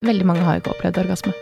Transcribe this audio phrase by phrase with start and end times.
[0.00, 1.32] Veldig mange har jo ikke opplevd orgasme.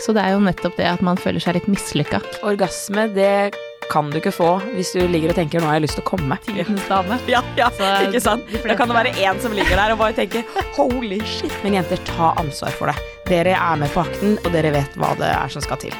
[0.00, 2.22] Så det er jo nettopp det at man føler seg litt mislykka.
[2.48, 3.52] Orgasme, det
[3.92, 6.08] kan du ikke få hvis du ligger og tenker 'nå har jeg lyst til å
[6.08, 6.38] komme'.
[6.46, 7.18] Tidenes dame.
[7.34, 8.48] Ja, ja, Så ikke sant?
[8.64, 10.48] Da kan det være én som ligger der og bare tenker
[10.78, 11.52] 'holy shit'.
[11.62, 12.96] Men jenter, ta ansvar for det.
[13.28, 15.92] Dere er med på akten, og dere vet hva det er som skal til.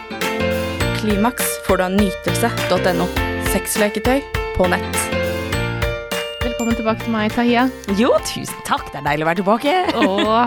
[0.96, 3.06] Klimaks får du av nytelse.no.
[3.52, 4.24] Sexleketøy
[4.56, 5.25] på nett.
[6.56, 7.62] Velkommen tilbake til meg, Tahia.
[8.00, 8.86] Jo, tusen takk.
[8.88, 9.72] Det er deilig å være tilbake.
[9.92, 10.04] Å,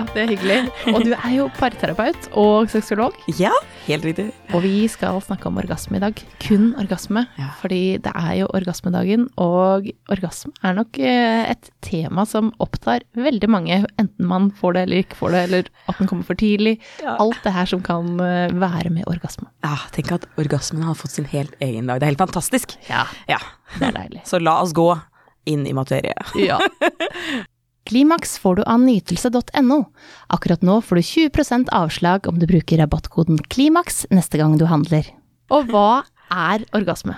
[0.09, 0.55] det er hyggelig.
[0.89, 3.13] Og du er jo parterapeut og sexolog.
[3.37, 3.51] Ja,
[3.85, 4.25] helt riktig.
[4.57, 6.17] Og vi skal snakke om orgasme i dag.
[6.41, 7.27] Kun orgasme.
[7.37, 7.51] Ja.
[7.61, 13.51] Fordi det er jo orgasmedagen, og orgasme er nok eh, et tema som opptar veldig
[13.53, 16.79] mange, enten man får det eller ikke får det, eller at den kommer for tidlig.
[17.05, 17.19] Ja.
[17.21, 19.45] Alt det her som kan eh, være med orgasme.
[19.61, 22.01] Ja, tenk at orgasmen har fått sin helt egen dag.
[22.01, 22.79] Det er helt fantastisk.
[22.89, 23.37] Ja, Ja,
[23.77, 24.25] det er deilig.
[24.33, 24.89] så la oss gå
[25.49, 26.15] inn i materie.
[26.49, 26.59] Ja.
[27.89, 29.79] Klimaks får du av nytelse.no.
[30.29, 35.07] Akkurat nå får du 20% avslag om du bruker rabattkoden KLIMAKS neste gang du handler.
[35.49, 37.15] Og hva er orgasme?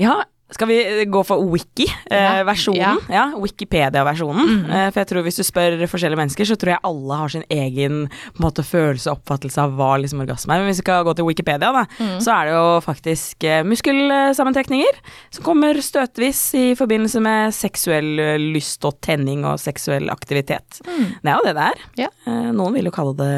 [0.00, 2.80] Ja, skal vi gå for wiki-versjonen?
[2.80, 3.24] Ja, ja.
[3.38, 4.64] Wikipedia-versjonen.
[4.70, 7.44] Eh, For jeg tror hvis du spør forskjellige mennesker, så tror jeg alle har sin
[7.50, 8.00] egen
[8.36, 10.60] på måte, følelse og oppfattelse av hva liksom orgasme er.
[10.64, 11.84] Men hvis vi skal gå til Wikipedia, da,
[12.22, 18.36] så er det jo faktisk eh, muskelsammentrekninger som kommer støtvis i forbindelse med seksuell eh,
[18.40, 20.80] lyst og tenning og seksuell aktivitet.
[20.84, 21.84] Det er jo det det er.
[22.06, 22.10] Ja.
[22.26, 23.34] Eh, Noen vil jo kalle det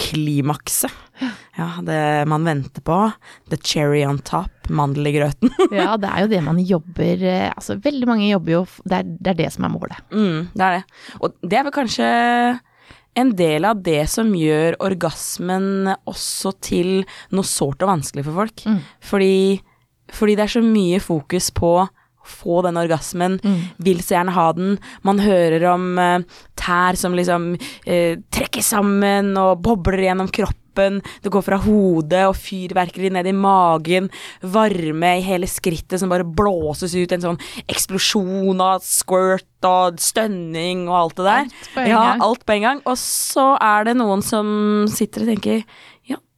[0.00, 0.92] klimakset.
[1.56, 2.96] Ja, det man venter på.
[3.52, 5.52] The cherry on top, mandel i grøten.
[5.80, 9.06] Ja, det er jo det man jobber eh, Altså, veldig mange jobber jo Det er
[9.06, 10.00] det, er det som er målet.
[10.10, 10.82] Mm, det er det.
[11.20, 12.10] Og det er vel kanskje
[13.18, 17.00] en del av det som gjør orgasmen også til
[17.34, 18.62] noe sårt og vanskelig for folk.
[18.66, 18.78] Mm.
[19.02, 19.38] Fordi,
[20.14, 21.88] fordi det er så mye fokus på å
[22.30, 23.38] få den orgasmen,
[23.82, 24.78] vil så gjerne ha den.
[25.06, 30.59] Man hører om uh, tær som liksom uh, trekker sammen og bobler gjennom kroppen.
[30.78, 34.10] Det går fra hodet og fyrverkeri ned i magen.
[34.42, 37.12] Varme i hele skrittet som bare blåses ut.
[37.12, 37.40] En sånn
[37.70, 41.46] eksplosjon av squirt og stønning og alt det der.
[41.50, 42.26] Alt på en ja, gang.
[42.26, 42.82] alt på en gang.
[42.88, 44.50] Og så er det noen som
[44.90, 45.64] sitter og tenker ja,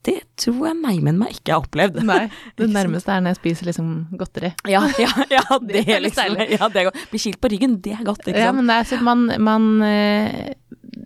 [0.07, 2.01] det tror jeg neimen meg ikke har opplevd.
[2.07, 2.25] Nei,
[2.59, 4.53] det nærmeste er når jeg spiser liksom godteri.
[4.71, 7.05] Ja, ja, ja, det, er liksom ja, det er godt.
[7.13, 9.69] Bli kilt på ryggen, det er godt, ikke Ja, men det er sånn man, man
[9.87, 10.55] eh,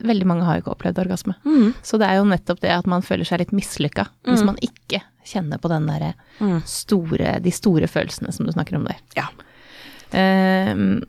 [0.06, 1.35] Veldig mange har jo ikke opplevd orgasme.
[1.47, 1.71] Mm.
[1.87, 5.01] Så det er jo nettopp det at man føler seg litt mislykka hvis man ikke
[5.27, 6.59] kjenner på den derre Mm.
[6.69, 8.99] store, de store følelsene som du snakker om der.
[9.17, 9.31] Ja.
[10.12, 11.01] Uh,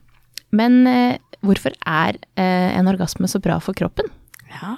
[0.55, 4.07] men eh, hvorfor er eh, en orgasme så bra for kroppen?
[4.47, 4.77] Ja,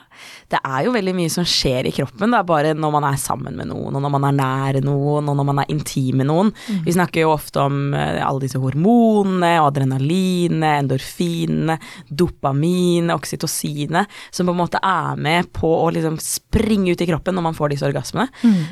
[0.50, 3.53] det er jo veldig mye som skjer i kroppen, da, bare når man er sammen
[3.59, 6.50] med noen, og når man er nær noen, og når man er intim med noen.
[6.88, 11.78] Vi snakker jo ofte om eh, alle disse hormonene, og adrenalinet, endorfinene,
[12.09, 17.38] dopamin, oksytocinet, som på en måte er med på å liksom springe ut i kroppen
[17.38, 18.28] når man får disse orgasmene.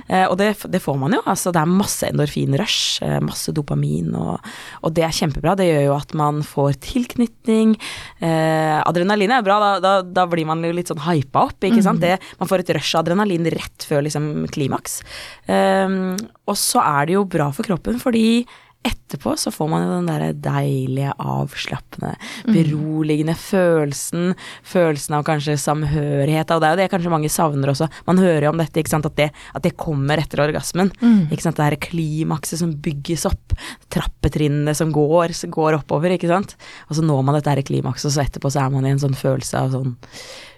[0.10, 4.10] Eh, og det, det får man jo, altså det er masse endorfinrush, eh, masse dopamin,
[4.18, 4.42] og,
[4.82, 5.54] og det er kjempebra.
[5.60, 7.78] Det gjør jo at man får tilknytning.
[8.18, 11.84] Eh, adrenalin er bra, da, da, da blir man jo litt sånn hypa opp, ikke
[11.86, 12.02] sant.
[12.04, 15.02] Det, man får et rush av adrenalin rett før liksom klimaks.
[15.48, 16.16] Um,
[16.48, 18.46] og så er det jo bra for kroppen, fordi
[18.88, 22.14] etterpå så får man jo den derre deilige, avslappende,
[22.48, 24.34] beroligende følelsen.
[24.68, 27.90] Følelsen av kanskje samhørighet, og det er jo det kanskje mange savner også.
[28.10, 30.92] Man hører jo om dette, ikke sant, at det, at det kommer etter orgasmen.
[31.32, 33.56] Ikke sant, det er klimakset som bygges opp,
[33.94, 36.58] trappetrinnene som går, som går oppover, ikke sant.
[36.90, 39.04] Og så når man dette her klimakset, og så etterpå så er man i en
[39.04, 39.98] sånn følelse av sånn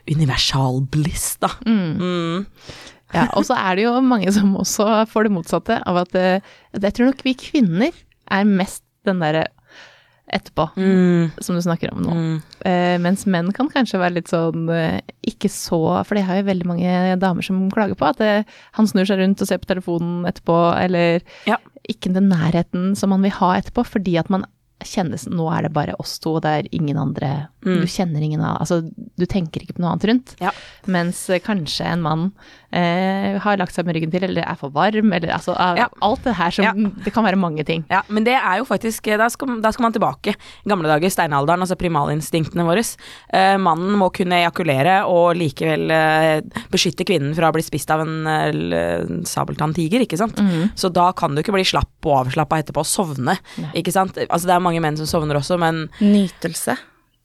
[0.09, 1.51] universal bliss, da.
[1.67, 2.45] Mm.
[3.13, 6.45] Ja, og så er det jo mange som også får det motsatte av at eh,
[6.77, 7.95] Jeg tror nok vi kvinner
[8.31, 9.47] er mest den derre
[10.31, 11.31] etterpå, Mm.
[11.41, 12.11] som du snakker om nå.
[12.13, 12.41] Mm.
[12.69, 16.43] Eh, mens menn kan kanskje være litt sånn eh, ikke så For det har jo
[16.51, 18.45] veldig mange damer som klager på at det,
[18.77, 21.57] han snur seg rundt og ser på telefonen etterpå, eller Ja.
[21.89, 24.45] ikke den nærheten som man vil ha etterpå, fordi at man
[24.85, 27.81] kjennes Nå er det bare oss to, og det er ingen andre Mm.
[27.81, 28.81] Du kjenner ingen av Altså,
[29.19, 30.35] du tenker ikke på noe annet rundt.
[30.39, 30.51] Ja.
[30.87, 32.21] Mens eh, kanskje en mann
[32.71, 35.89] eh, har lagt seg med ryggen til, eller er for varm, eller altså Ja.
[36.05, 36.73] Alt det her som Ja.
[37.03, 37.83] Det kan være mange ting.
[37.91, 40.35] Ja, men det er jo faktisk Da skal, da skal man tilbake.
[40.67, 42.83] Gamle dager, steinalderen, altså primalinstinktene våre.
[43.33, 46.41] Eh, mannen må kunne ejakulere og likevel eh,
[46.71, 50.39] beskytte kvinnen fra å bli spist av en eh, l- sabeltann tiger, ikke sant.
[50.79, 53.35] Så da kan du ikke bli slapp og avslappa etterpå og sovne,
[53.75, 54.15] ikke sant.
[54.29, 55.87] Altså det er mange menn som sovner også, men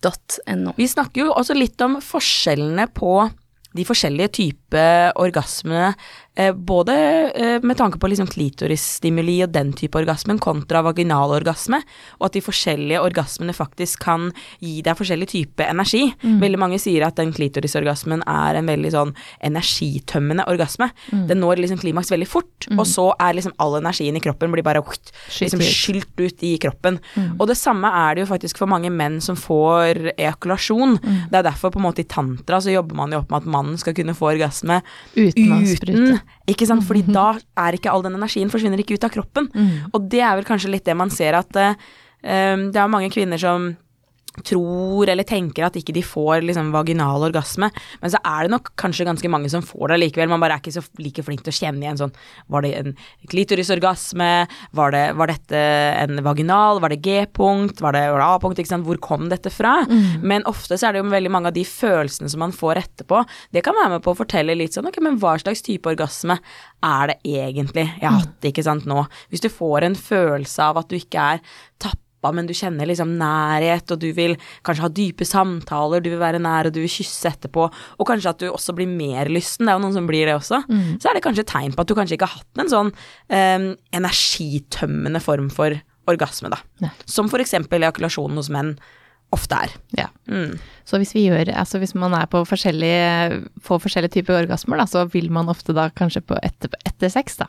[0.05, 0.75] Nytelse.no.
[0.77, 3.17] vi snakker jo også litt om forskjellene på
[3.75, 5.95] de forskjellige typer orgasmene
[6.55, 6.95] både
[7.31, 11.79] eh, med tanke på liksom klitorisstimuli og den type orgasmen kontra vaginalorgasme,
[12.19, 16.09] og at de forskjellige orgasmene faktisk kan gi deg forskjellig type energi.
[16.43, 19.15] Veldig mange sier at den klitorisorgasmen er en veldig sånn
[19.47, 20.91] energitømmende orgasme.
[21.29, 24.67] Den når liksom klimaks veldig fort, og så er liksom all energien i kroppen blir
[24.67, 26.99] bare liksom skylt ut i kroppen.
[27.39, 30.99] Og det samme er det jo faktisk for mange menn som får ejakulasjon.
[31.31, 33.51] Det er derfor på en måte i tantra så jobber man jo opp med at
[33.55, 34.81] mannen skal kunne få orgasme
[35.15, 36.24] Uten sprute.
[36.51, 36.85] Ikke sant?
[36.87, 39.49] Fordi da er ikke all den energien forsvinner ikke ut av kroppen.
[39.93, 41.75] Og det er vel kanskje litt det man ser at eh,
[42.23, 43.73] det er mange kvinner som
[44.43, 47.69] tror eller tenker at ikke de får liksom vaginal orgasme,
[48.01, 50.31] men så er det nok kanskje ganske mange som får det likevel.
[50.33, 52.15] Man bare er ikke så like flink til å kjenne igjen sånn
[52.51, 52.97] Var det en
[53.31, 54.31] klitorisorgasme?
[54.75, 55.61] Var, det, var dette
[56.03, 56.81] en vaginal?
[56.83, 57.83] Var det G-punkt?
[57.85, 58.59] Var det, A-punkt?
[58.59, 58.87] Ikke sant?
[58.89, 59.77] Hvor kom dette fra?
[60.25, 63.23] Men ofte så er det jo veldig mange av de følelsene som man får etterpå,
[63.55, 66.39] det kan være med på å fortelle litt sånn ok, men hva slags type orgasme
[66.85, 69.05] er det egentlig jeg har hatt, ikke sant, nå?
[69.33, 71.45] Hvis du får en følelse av at du ikke er
[72.25, 76.23] tappa, men du kjenner liksom nærhet, og du vil kanskje ha dype samtaler, du vil
[76.23, 77.69] være nær, og du vil kysse etterpå,
[77.99, 80.37] og kanskje at du også blir mer lysten, det er jo noen som blir det
[80.39, 80.65] også,
[81.01, 82.93] så er det kanskje et tegn på at du kanskje ikke har hatt en sånn
[83.29, 85.77] eh, energitømmende form for
[86.07, 86.61] orgasme, da.
[86.85, 86.93] Nei.
[87.09, 88.75] Som for eksempel ejakulasjonen hos menn
[89.35, 89.73] ofte er.
[89.99, 90.07] Ja.
[90.31, 90.55] Mm.
[90.89, 94.87] Så hvis vi gjør, altså hvis man er på forskjellige, får forskjellige typer orgasmer, da,
[94.89, 97.49] så vil man ofte da kanskje på etter, etter sex, da.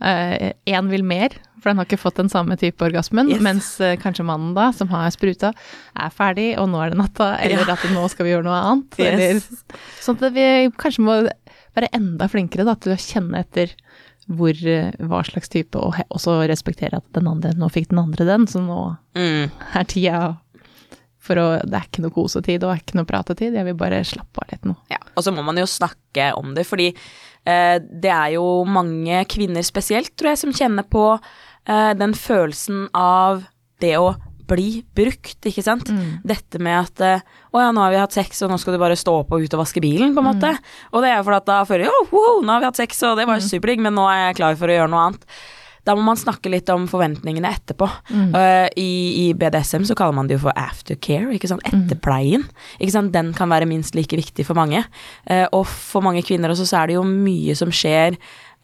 [0.00, 3.42] Én vil mer, for den har ikke fått den samme type orgasmen, Yes.
[3.44, 5.52] mens uh, kanskje mannen da, som har spruta,
[5.96, 7.74] er ferdig, og nå er det natta, eller Ja.
[7.76, 8.98] at nå skal vi gjøre noe annet.
[8.98, 9.12] Yes.
[9.12, 9.40] Eller,
[10.00, 10.46] sånn at vi
[10.80, 11.18] kanskje må
[11.76, 13.74] være enda flinkere da, til å kjenne etter
[14.30, 18.24] hvor, eh, hva slags type, og også respektere at den andre, nå fikk den andre
[18.28, 19.50] den, så nå Mm.
[19.74, 20.38] er tida
[21.20, 24.40] for å Det er ikke noe kosetid og ikke noe pratetid, jeg vil bare slappe
[24.40, 24.76] av litt nå.
[24.92, 29.22] Ja, og så må man jo snakke om det, fordi eh, det er jo mange
[29.30, 33.44] kvinner spesielt, tror jeg, som kjenner på eh, den følelsen av
[33.84, 34.14] det å
[34.50, 35.92] bli brukt, ikke sant.
[36.26, 37.22] Dette med at eh,
[37.54, 39.44] å ja, nå har vi hatt sex, og nå skal du bare stå opp og
[39.44, 40.50] ut og vaske bilen, på en måte.
[40.90, 42.80] Og det er jo fordi at da føler jeg jo wow, nå har vi hatt
[42.80, 45.06] sex, og det var jo superdigg, men nå er jeg klar for å gjøre noe
[45.10, 45.28] annet.
[45.88, 47.88] Da må man snakke litt om forventningene etterpå.
[48.36, 48.90] Eh, i,
[49.24, 51.64] I BDSM så kaller man det jo for aftercare, ikke sant.
[51.68, 52.44] Etterpleien.
[52.78, 53.14] Ikke sant?
[53.16, 54.84] Den kan være minst like viktig for mange.
[55.30, 58.18] Uh, og for mange kvinner også så er det jo mye som skjer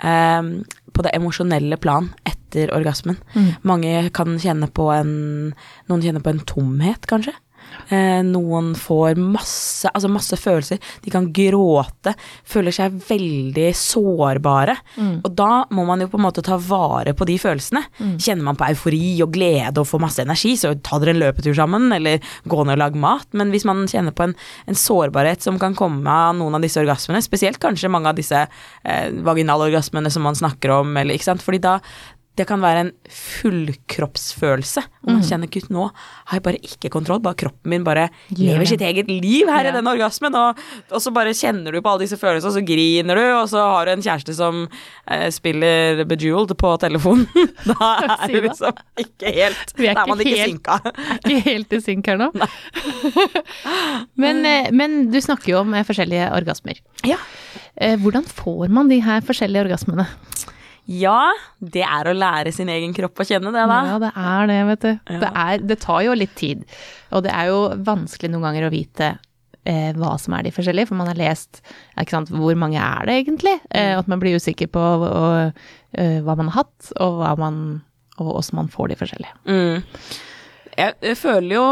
[0.05, 0.53] um,
[0.93, 3.19] på det emosjonelle plan etter orgasmen.
[3.67, 5.17] Mange kan kjenne på en
[5.91, 7.35] Noen kjenner på en tomhet, kanskje.
[7.89, 10.81] Eh, noen får masse, altså masse følelser.
[11.05, 12.15] De kan gråte,
[12.47, 14.77] føler seg veldig sårbare.
[15.27, 17.85] Og da må man jo på en måte ta vare på de følelsene.
[18.23, 21.55] Kjenner man på eufori og glede og får masse energi, så ta dere en løpetur
[21.57, 23.29] sammen, eller gå ned og lag mat.
[23.37, 24.37] Men hvis man kjenner på en,
[24.67, 28.43] en sårbarhet som kan komme av noen av disse orgasmene, spesielt kanskje mange av disse
[28.47, 31.79] eh, vaginalorgasmene som man snakker om, eller ikke sant, fordi da
[32.37, 34.83] det kan være en fullkroppsfølelse.
[35.07, 37.21] Og man kjenner gud, nå har jeg bare ikke kontroll.
[37.25, 39.71] Bare kroppen min bare lever sitt eget liv her Ja.
[39.71, 40.35] i den orgasmen.
[40.37, 40.59] Og,
[40.91, 43.63] og så bare kjenner du på alle disse følelsene, og så griner du, og så
[43.65, 44.67] har du en kjæreste som
[45.09, 47.27] eh, spiller Bejeweled på telefonen.
[47.67, 47.89] Da
[48.21, 50.69] er du liksom ikke helt Vi er ikke ikke helt-.
[51.27, 52.29] Er ikke helt i synk her nå.
[54.21, 56.81] men, eh, men du snakker jo om eh, forskjellige orgasmer.
[57.07, 57.19] Ja.
[57.77, 60.07] Eh, Hvordan får man de her forskjellige orgasmene?
[60.87, 63.79] Ja, det er å lære sin egen kropp å kjenne det, da.
[63.91, 64.91] Ja, det er det, vet du.
[64.93, 65.21] Ja.
[65.23, 66.63] Det, er, det tar jo litt tid.
[67.11, 69.09] Og det er jo vanskelig noen ganger å vite
[69.67, 71.61] eh, hva som er de forskjellige, for man har lest
[72.07, 75.67] sant, hvor mange er det egentlig, eh, at man blir usikker på og,
[75.99, 77.61] eh, hva man har hatt, og hva man
[78.17, 79.35] og hvordan man får de forskjellige.
[79.45, 79.83] Mm.
[80.77, 81.67] Jeg, jeg føler jo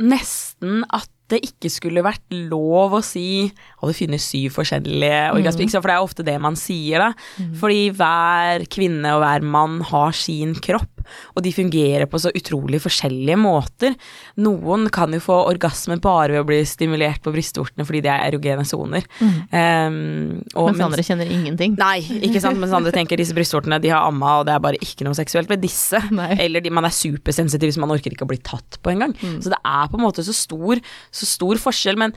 [0.00, 3.48] nesten at det ikke skulle vært lov å si
[3.80, 7.08] å, det finnes syv forskjellige orgasmer, ikke for det er ofte det man sier da.
[7.58, 10.95] Fordi hver kvinne og hver mann har sin kropp,
[11.34, 13.96] og de fungerer på så utrolig forskjellige måter.
[14.42, 18.24] Noen kan jo få orgasme bare ved å bli stimulert på brystvortene fordi de er
[18.28, 19.06] erogene soner.
[19.20, 21.76] Um, og Mens andre kjenner ingenting.
[21.80, 24.80] Nei, ikke sant, mens andre tenker disse brystvortene de har amma, og det er bare
[24.82, 26.00] ikke noe seksuelt ved disse.
[26.14, 26.32] Nei.
[26.46, 29.14] Eller de, man er supersensitiv så man orker ikke å bli tatt på engang.
[29.42, 30.80] Så det er på en måte så stor,
[31.14, 32.14] så stor forskjell, men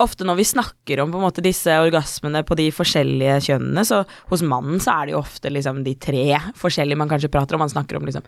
[0.00, 4.80] ofte når vi snakker om måte disse orgasmene på de forskjellige kjønnene, så hos mannen
[4.82, 6.24] så er det jo ofte liksom de tre
[6.58, 7.62] forskjellige man kanskje prater om.
[7.62, 8.24] Man snakker om liksom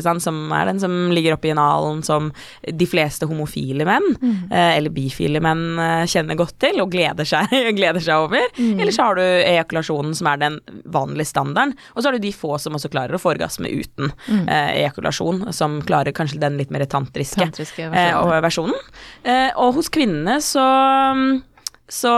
[0.00, 2.30] sant, som er den som ligger oppi analen, som
[2.66, 4.08] de fleste homofile menn,
[4.50, 8.46] eh, eller bifile menn, eh, kjenner godt til og gleder seg, gleder seg over.
[8.58, 11.76] Eller så har du ejakulasjonen, som er den vanlige standarden.
[11.94, 14.12] Og så har du de få som også klarer å få orgasme uten
[14.48, 18.76] eh, ejakulasjon, som klarer kanskje den litt mer tantriske, Tantriske eh, og versjonen.
[19.22, 20.66] Eh, og hos kvinnene så
[21.90, 22.14] så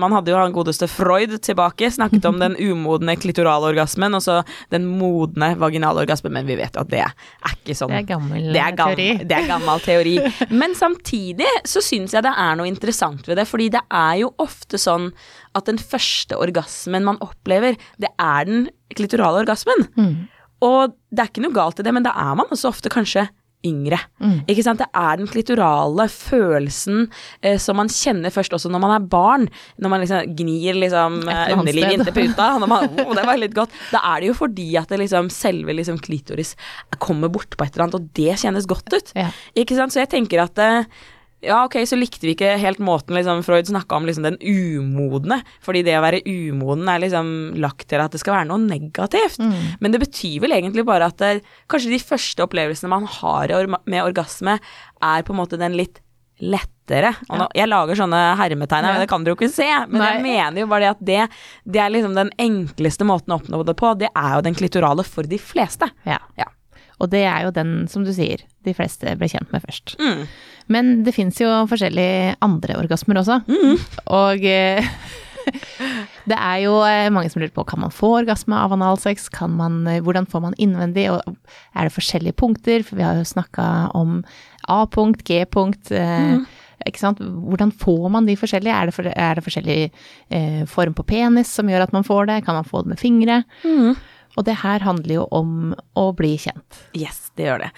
[0.00, 4.38] man hadde jo han godeste Freud tilbake, snakket om den umodne klitoralorgasmen og så
[4.72, 7.12] den modne vaginalorgasmen, men vi vet jo at det er
[7.52, 7.92] ikke sånn.
[7.92, 9.26] Det er gammel det er gammel, teori.
[9.32, 10.14] Det er gammel teori.
[10.62, 14.32] Men samtidig så syns jeg det er noe interessant ved det, fordi det er jo
[14.42, 15.10] ofte sånn
[15.58, 19.86] at den første orgasmen man opplever, det er den klitorale orgasmen.
[19.98, 20.16] Mm.
[20.64, 23.28] Og det er ikke noe galt i det, men da er man også ofte kanskje
[23.66, 23.98] yngre.
[24.22, 24.42] Mm.
[24.50, 24.80] Ikke sant?
[24.82, 27.06] Det er den klitorale følelsen
[27.40, 29.48] eh, som man kjenner først også når man er barn.
[29.82, 32.50] Når man liksom gnir liksom eh, underlivet inntil puta.
[32.62, 33.74] Når man, oh, det var litt godt.
[33.94, 36.54] Da er det jo fordi at det liksom, selve liksom klitoris
[37.02, 39.16] kommer bort på et eller annet, og det kjennes godt ut.
[39.18, 39.30] Ja.
[39.58, 39.94] Ikke sant?
[39.94, 40.88] Så jeg tenker at eh,
[41.42, 45.40] ja, ok, så likte vi ikke helt måten liksom, Freud snakka om liksom, den umodne,
[45.64, 47.32] fordi det å være umoden er liksom
[47.62, 49.42] lagt til at det skal være noe negativt.
[49.42, 49.58] Mm.
[49.82, 54.00] Men det betyr vel egentlig bare at det, kanskje de første opplevelsene man har med
[54.04, 54.58] orgasme,
[55.02, 55.98] er på en måte den litt
[56.42, 57.12] lettere.
[57.30, 59.68] Nå, jeg lager sånne hermetegn her, men det kan dere jo ikke se.
[59.90, 61.42] Men jeg mener jo bare det at det,
[61.74, 63.92] det er liksom den enkleste måten å oppnå det på.
[64.00, 65.90] Det er jo den klitorale for de fleste.
[66.08, 66.18] Ja.
[66.38, 66.48] Ja.
[67.02, 69.96] Og det er jo den, som du sier, de fleste ble kjent med først.
[69.98, 70.22] Mm.
[70.72, 73.40] Men det fins jo forskjellige andre orgasmer også.
[74.14, 74.94] Og eh,
[76.30, 79.54] det er jo eh, mange som lurer på kan man få orgasme av analsex, kan
[79.58, 81.22] man, eh, hvordan får man innvendig, og
[81.74, 82.86] er det forskjellige punkter?
[82.86, 83.68] For vi har jo snakka
[83.98, 84.20] om
[84.70, 85.90] A-punkt, G-punkt.
[86.86, 87.20] Ikke sant?
[87.22, 88.74] Hvordan får man de forskjellige?
[88.74, 89.78] Er det, for, er det forskjellig
[90.34, 92.40] eh, form på penis som gjør at man får det?
[92.46, 93.42] Kan man få det med fingre?
[94.36, 96.78] Og det her handler jo om å bli kjent.
[96.96, 97.68] Yes, det gjør det.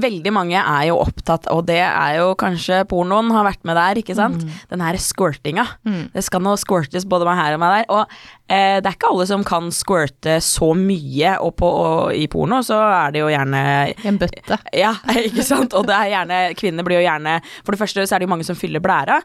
[0.00, 3.98] Veldig mange er jo opptatt, og det er jo kanskje pornoen har vært med der,
[4.00, 4.46] ikke sant.
[4.72, 5.66] Den her squirtinga.
[6.14, 7.90] Det skal nå squirtes både meg her og meg der.
[7.92, 8.14] Og
[8.48, 12.62] eh, det er ikke alle som kan squirte så mye, og, på, og i porno
[12.64, 13.62] så er det jo gjerne
[14.08, 14.58] en bøtte.
[14.82, 14.94] ja,
[15.26, 15.76] ikke sant.
[15.76, 18.32] Og det er gjerne Kvinner blir jo gjerne For det første så er det jo
[18.32, 19.20] mange som fyller blæra.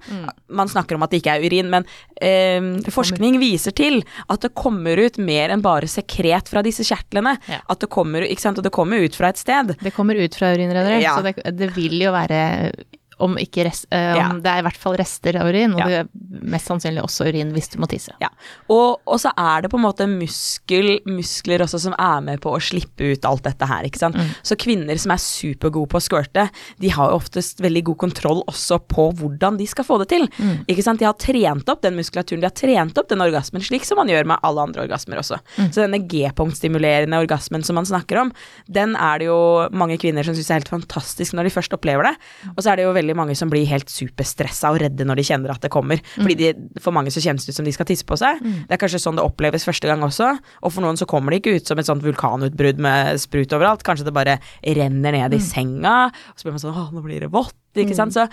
[0.51, 1.88] Man snakker om at det ikke er urin, men
[2.20, 7.38] eh, forskning viser til at det kommer ut mer enn bare sekret fra disse kjertlene.
[7.48, 7.62] Ja.
[7.72, 8.60] At det kommer, ikke sant?
[8.60, 9.76] Og det kommer ut fra et sted.
[9.84, 11.15] Det kommer ut fra urinrøret, Ja.
[11.17, 12.72] så det, det vil jo være
[13.19, 14.27] om rest, eh, om Ja.
[14.38, 15.86] Det er i hvert fall rester av urin, og Ja.
[15.88, 16.07] det er
[16.41, 18.12] mest sannsynlig også urin hvis du må tisse.
[18.21, 18.29] Ja,
[18.69, 22.51] og, og så er det på en måte muskel, muskler også som er med på
[22.53, 24.15] å slippe ut alt dette her, ikke sant.
[24.43, 28.43] Så kvinner som er supergode på å squirte, de har jo oftest veldig god kontroll
[28.47, 30.27] også på hvordan de skal få det til.
[30.67, 31.00] Ikke sant.
[31.00, 34.07] De har trent opp den muskulaturen, de har trent opp den orgasmen, slik som man
[34.07, 35.39] gjør med alle andre orgasmer også.
[35.71, 38.31] Så denne G-punktstimulerende orgasmen som man snakker om,
[38.69, 42.03] den er det jo mange kvinner som syns er helt fantastisk når de først opplever
[42.09, 42.15] det.
[42.55, 45.25] Og så er det jo veldig mange som blir helt superstressa og redde når de
[45.29, 46.01] kjenner at det kommer.
[46.17, 46.51] Fordi de,
[46.83, 48.41] for mange så kjennes det ut som de skal tisse på seg.
[48.41, 50.33] Det er kanskje sånn det oppleves første gang også.
[50.63, 53.85] Og for noen så kommer det ikke ut som et sånt vulkanutbrudd med sprut overalt.
[53.87, 57.23] Kanskje det bare renner ned i senga, og så blir man sånn Å, nå blir
[57.23, 58.15] det vått, ikke sant.
[58.15, 58.27] Så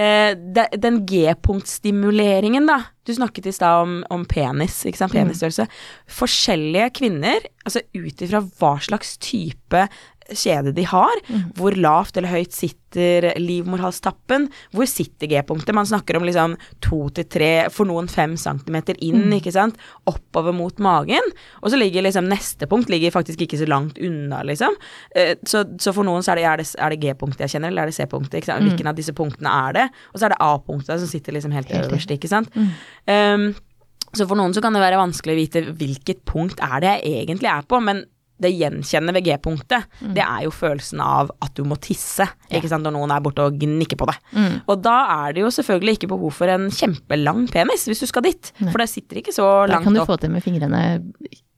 [0.00, 2.80] eh, de, den G-punktstimuleringen, da.
[3.06, 5.14] Du snakket i stad om, om penis, ikke sant.
[5.14, 5.68] Penisstørrelse.
[6.18, 9.86] Forskjellige kvinner, altså ut ifra hva slags type
[10.32, 11.20] kjede de har,
[11.58, 15.74] hvor lavt eller høyt sitter livmorhalstappen, hvor sitter G-punktet.
[15.76, 19.76] Man snakker om liksom to til tre, for noen fem centimeter inn, ikke sant,
[20.08, 21.30] oppover mot magen.
[21.62, 24.74] Og så ligger liksom neste punkt ligger faktisk ikke så langt unna, liksom.
[25.14, 27.86] Eh, Så, så for noen så er det, er det, det G-punktet jeg kjenner, eller
[27.86, 28.40] er det C-punktet?
[28.40, 28.64] ikke sant?
[28.66, 29.86] Hvilken av disse punktene er det?
[30.14, 32.52] Og så er det A-punktet som sitter liksom helt Helt øverst, ikke sant.
[33.10, 33.48] Um,
[34.14, 37.24] så for noen så kan det være vanskelig å vite hvilket punkt er det jeg
[37.26, 38.04] egentlig er på, men
[38.42, 42.84] det gjenkjennende ved G-punktet, det er jo følelsen av at du må tisse, ikke sant,
[42.84, 44.28] når noen er borte og gnikker på deg.
[44.68, 48.26] Og da er det jo selvfølgelig ikke behov for en kjempelang penis hvis du skal
[48.28, 50.10] dit, for det sitter ikke så Da langt kan du opp.
[50.12, 50.82] få til med fingrene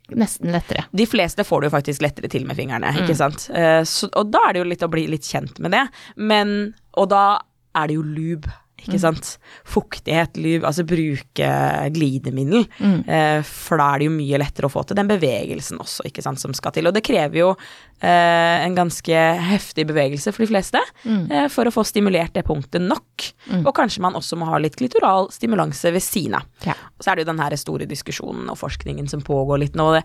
[0.08, 0.86] nesten lettere.
[0.96, 3.50] De fleste får du faktisk lettere til med fingrene, ikke sant.
[3.52, 5.82] Eh, så, og da er det jo litt å bli litt kjent med det,
[6.16, 7.38] men Og da
[7.76, 8.48] er det jo lube.
[8.78, 9.34] Ikke sant.
[9.68, 11.48] Fuktighet, lyv, altså bruke
[11.94, 12.64] glidemiddel.
[13.10, 16.24] Eh, for da er det jo mye lettere å få til den bevegelsen også, ikke
[16.24, 16.88] sant, som skal til.
[16.88, 21.74] Og det krever jo eh, en ganske heftig bevegelse for de fleste eh, for å
[21.74, 23.28] få stimulert det punktet nok.
[23.64, 26.48] Og kanskje man også må ha litt klitoral stimulanse ved siden av.
[26.66, 26.78] Ja.
[26.96, 29.90] Og så er det jo den her store diskusjonen og forskningen som pågår litt nå.
[29.98, 30.04] Det,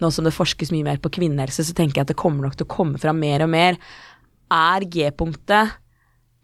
[0.00, 2.60] nå som det forskes mye mer på kvinnehelse, så tenker jeg at det kommer nok
[2.60, 3.80] til å komme fram mer og mer.
[4.50, 5.78] Er G-punktet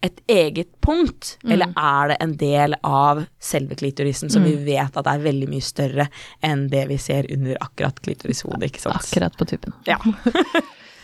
[0.05, 5.09] et eget punkt, eller er det en del av selve klitorisen som vi vet at
[5.09, 6.05] er veldig mye større
[6.45, 8.99] enn det vi ser under akkurat klitorishodet, ikke sant?
[9.01, 9.73] Akkurat på tuppen.
[9.89, 9.97] Ja.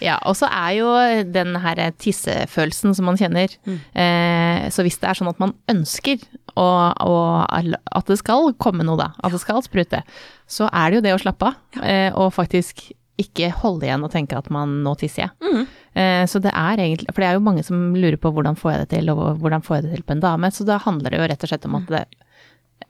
[0.03, 0.88] Ja, og så er jo
[1.31, 6.25] den her tissefølelsen som man kjenner, eh, så hvis det er sånn at man ønsker
[6.59, 7.13] å, å,
[7.47, 10.01] at det skal komme noe da, at det skal sprute,
[10.50, 12.89] så er det jo det å slappe av, eh, og faktisk
[13.21, 15.33] ikke holde igjen og tenke at man nå tisser jeg.
[15.53, 18.71] Eh, så det er egentlig, for det er jo mange som lurer på hvordan får
[18.71, 21.13] jeg det til, og hvordan får jeg det til på en dame, så da handler
[21.13, 22.03] det jo rett og slett om at det,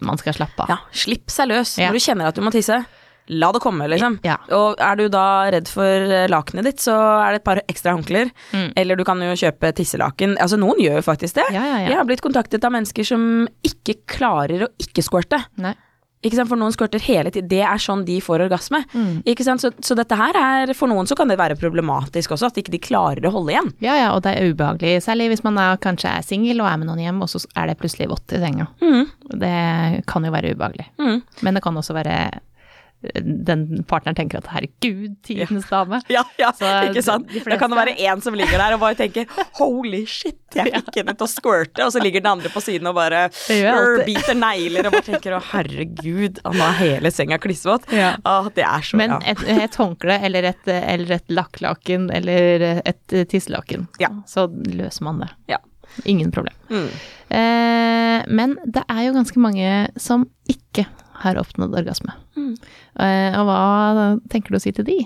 [0.03, 0.71] man skal slappe av.
[0.71, 1.77] Ja, slipp seg løs.
[1.77, 1.89] Ja.
[1.89, 2.79] Når du kjenner at du må tisse,
[3.31, 4.17] la det komme, liksom.
[4.25, 4.35] Ja.
[4.55, 7.95] Og er du da redd for eh, lakenet ditt, så er det et par ekstra
[7.95, 8.31] håndklær.
[8.51, 8.67] Mm.
[8.79, 10.35] Eller du kan jo kjøpe tisselaken.
[10.43, 11.47] Altså, noen gjør jo faktisk det.
[11.55, 11.63] Ja.
[11.85, 15.39] Jeg har blitt kontaktet av mennesker som ikke klarer å ikke squirte.
[15.63, 15.75] Nei.
[16.23, 17.49] For noen squirter hele tiden.
[17.51, 18.83] Det er sånn de får orgasme.
[18.93, 19.23] Mm.
[19.29, 22.51] Ikke sant, så, så dette her er For noen så kan det være problematisk også,
[22.51, 23.69] at ikke de klarer å holde igjen.
[23.83, 26.79] Ja, ja, og det er ubehagelig, særlig hvis man da kanskje er singel og er
[26.81, 28.69] med noen hjem, og så er det plutselig vått i senga.
[28.83, 29.05] Mm.
[29.43, 29.53] Det
[30.09, 30.89] kan jo være ubehagelig.
[31.01, 31.21] Mm.
[31.45, 32.17] Men det kan også være
[33.23, 35.99] den partneren tenker at herregud, tidenes dame.
[36.11, 37.31] Ja, ja, Så ikke sant.
[37.45, 39.27] Da kan det være én som ligger der og bare tenker
[39.59, 42.87] holy shit, jeg fikk henne til å squirte, og så ligger den andre på siden
[42.91, 43.25] og bare
[44.05, 47.89] biter negler og bare tenker å herregud, han er hele senga klissvåt.
[47.93, 48.13] Ja.
[48.27, 53.17] Ah, det er så Men et, et håndkle eller et, eller et lakklaken eller et
[53.31, 54.11] tisselaken, Ja.
[54.29, 55.31] så løser man det.
[55.55, 55.59] Ja.
[56.09, 56.55] Ingen problem.
[56.73, 56.87] Mm.
[57.33, 59.69] Eh, men det er jo ganske mange
[60.01, 60.85] som ikke
[61.21, 62.15] har oppnådd orgasme.
[62.37, 62.53] Mm.
[63.05, 64.99] Eh, og hva tenker du å si til de?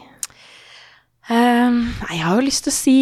[1.27, 2.99] Nei, jeg har jo lyst til å si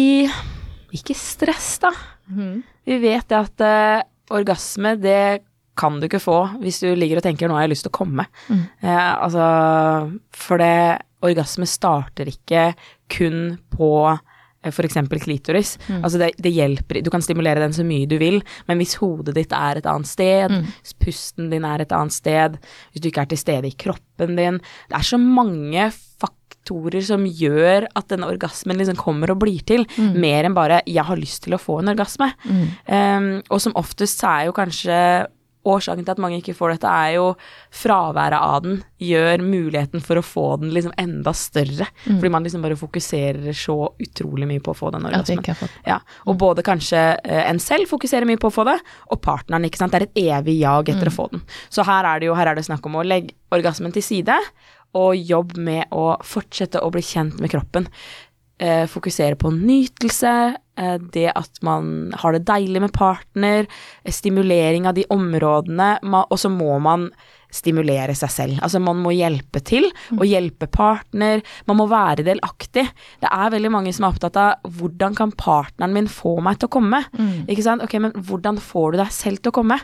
[0.96, 1.92] ikke stress, da.
[2.26, 5.44] Vi vet det at uh, orgasme, det
[5.78, 7.98] kan du ikke få hvis du ligger og tenker 'nå har jeg lyst til å
[7.98, 8.24] komme'.
[8.48, 8.62] Mm.
[8.82, 9.46] Altså,
[10.32, 12.74] for det Orgasme starter ikke
[13.12, 13.90] kun på
[14.66, 15.76] eh, eksempel klitoris.
[15.88, 16.02] Mm.
[16.02, 19.34] Altså det, det hjelper Du kan stimulere den så mye du vil, men hvis hodet
[19.34, 20.66] ditt er et annet sted, Mm.
[21.00, 22.58] pusten din er et annet sted,
[22.92, 24.58] hvis du ikke er til stede i kroppen din
[24.88, 29.84] Det er så mange faktorer som gjør at denne orgasmen liksom kommer og blir til,
[29.98, 30.16] Mm.
[30.20, 32.32] mer enn bare 'jeg har lyst til å få en orgasme'.
[32.88, 35.26] Um, og som oftest så er jo kanskje
[35.66, 37.24] Årsaken til at mange ikke får dette, er jo
[37.74, 41.88] fraværet av den gjør muligheten for å få den liksom enda større.
[42.20, 45.42] Fordi man liksom bare fokuserer så utrolig mye på å få den orgasmen.
[45.88, 48.78] Ja, og både kanskje eh, en selv fokuserer mye på å få det,
[49.10, 49.92] og partneren, ikke sant.
[49.92, 51.44] Det er et evig jag etter å få den.
[51.68, 54.38] Så her er det jo her er det snakk om å legge orgasmen til side,
[54.96, 57.88] og jobb med å fortsette å bli kjent med kroppen.
[58.58, 63.66] Eh, fokusere på nytelse, eh, det at man har det deilig med partner,
[64.02, 67.10] eh, stimulering av de områdene, og så må man
[67.52, 68.58] stimulere seg selv.
[68.62, 71.42] Altså man må hjelpe til, og hjelpe partner.
[71.66, 72.88] Man må være delaktig.
[73.20, 76.68] Det er veldig mange som er opptatt av hvordan kan partneren min få meg til
[76.68, 77.04] å komme?
[77.46, 77.82] Ikke sant?
[77.82, 79.80] Ok, men hvordan får du deg selv til å komme?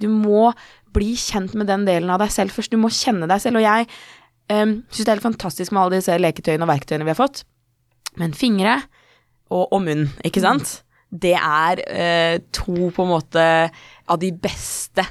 [0.00, 0.52] Du må
[0.92, 2.72] bli kjent med den delen av deg selv først.
[2.72, 3.60] Du må kjenne deg selv.
[3.60, 3.86] Og jeg
[4.50, 7.44] um, syns det er helt fantastisk med alle disse leketøyene og verktøyene vi har fått.
[8.20, 8.78] Men fingre
[9.50, 10.80] og, og munn, ikke sant?
[11.14, 13.44] Det er eh, to på en måte
[14.10, 15.04] av de beste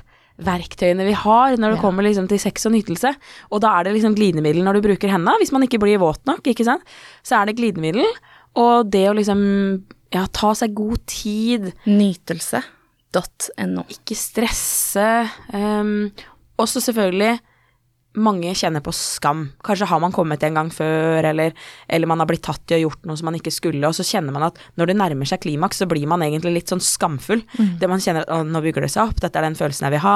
[0.44, 1.82] verktøyene vi har når det Ja.
[1.84, 3.14] kommer liksom til sex og nytelse.
[3.54, 6.26] Og da er det liksom glidemiddel når du bruker hendene, hvis man ikke blir våt
[6.26, 6.84] nok, ikke sant.
[7.24, 8.08] Så er det glidemiddel,
[8.60, 9.44] og det å liksom
[10.14, 13.84] ja, ta seg god tid, Nytelse.no.
[13.94, 15.08] ikke stresse.
[15.54, 16.12] Um,
[16.62, 17.40] også selvfølgelig
[18.16, 19.48] mange kjenner på skam.
[19.66, 21.54] Kanskje har man kommet en gang før, eller,
[21.90, 24.06] eller man har blitt tatt i å gjort noe som man ikke skulle, og så
[24.06, 27.42] kjenner man at når det nærmer seg klimaks, så blir man egentlig litt sånn skamfull.
[27.82, 30.04] Det man kjenner at nå bygger det seg opp, dette er den følelsen jeg vil
[30.06, 30.16] ha,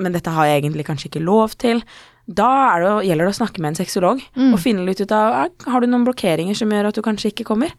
[0.00, 1.84] men dette har jeg egentlig kanskje ikke lov til.
[2.32, 4.20] Da er det, gjelder det å snakke med en sexolog
[4.54, 7.44] og finne litt ut av har du noen blokkeringer som gjør at du kanskje ikke
[7.48, 7.72] kommer.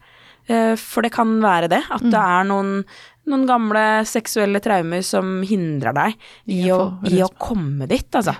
[0.46, 2.84] Eh, For det kan være det, at det er noen,
[3.26, 6.14] noen gamle seksuelle traumer som hindrer deg
[6.46, 8.34] i, å, i å komme dit, altså.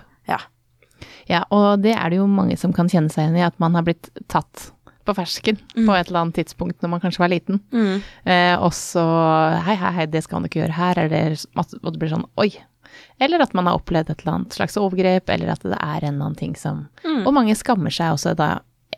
[1.31, 1.45] Ja.
[1.55, 3.87] Og det er det jo mange som kan kjenne seg igjen i, at man har
[3.87, 4.71] blitt tatt
[5.05, 7.61] på fersken på et eller annet tidspunkt når man kanskje var liten.
[7.75, 8.05] Mm.
[8.25, 9.05] Eh, og så
[9.67, 12.51] hei, hei, hei, det skal man ikke gjøre her, eller og det blir sånn oi.
[13.23, 16.15] Eller at man har opplevd et eller annet slags overgrep, eller at det er en
[16.15, 16.87] eller annen ting som
[17.25, 18.51] Og mange skammer seg også da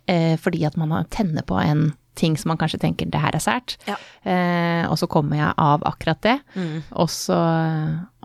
[0.06, 3.42] eh, fordi at man tenner på en ting som man kanskje tenker det her er
[3.44, 3.96] sært, Ja.
[4.24, 6.82] eh, og så kommer jeg av akkurat det, Mm.
[6.92, 7.36] og, så,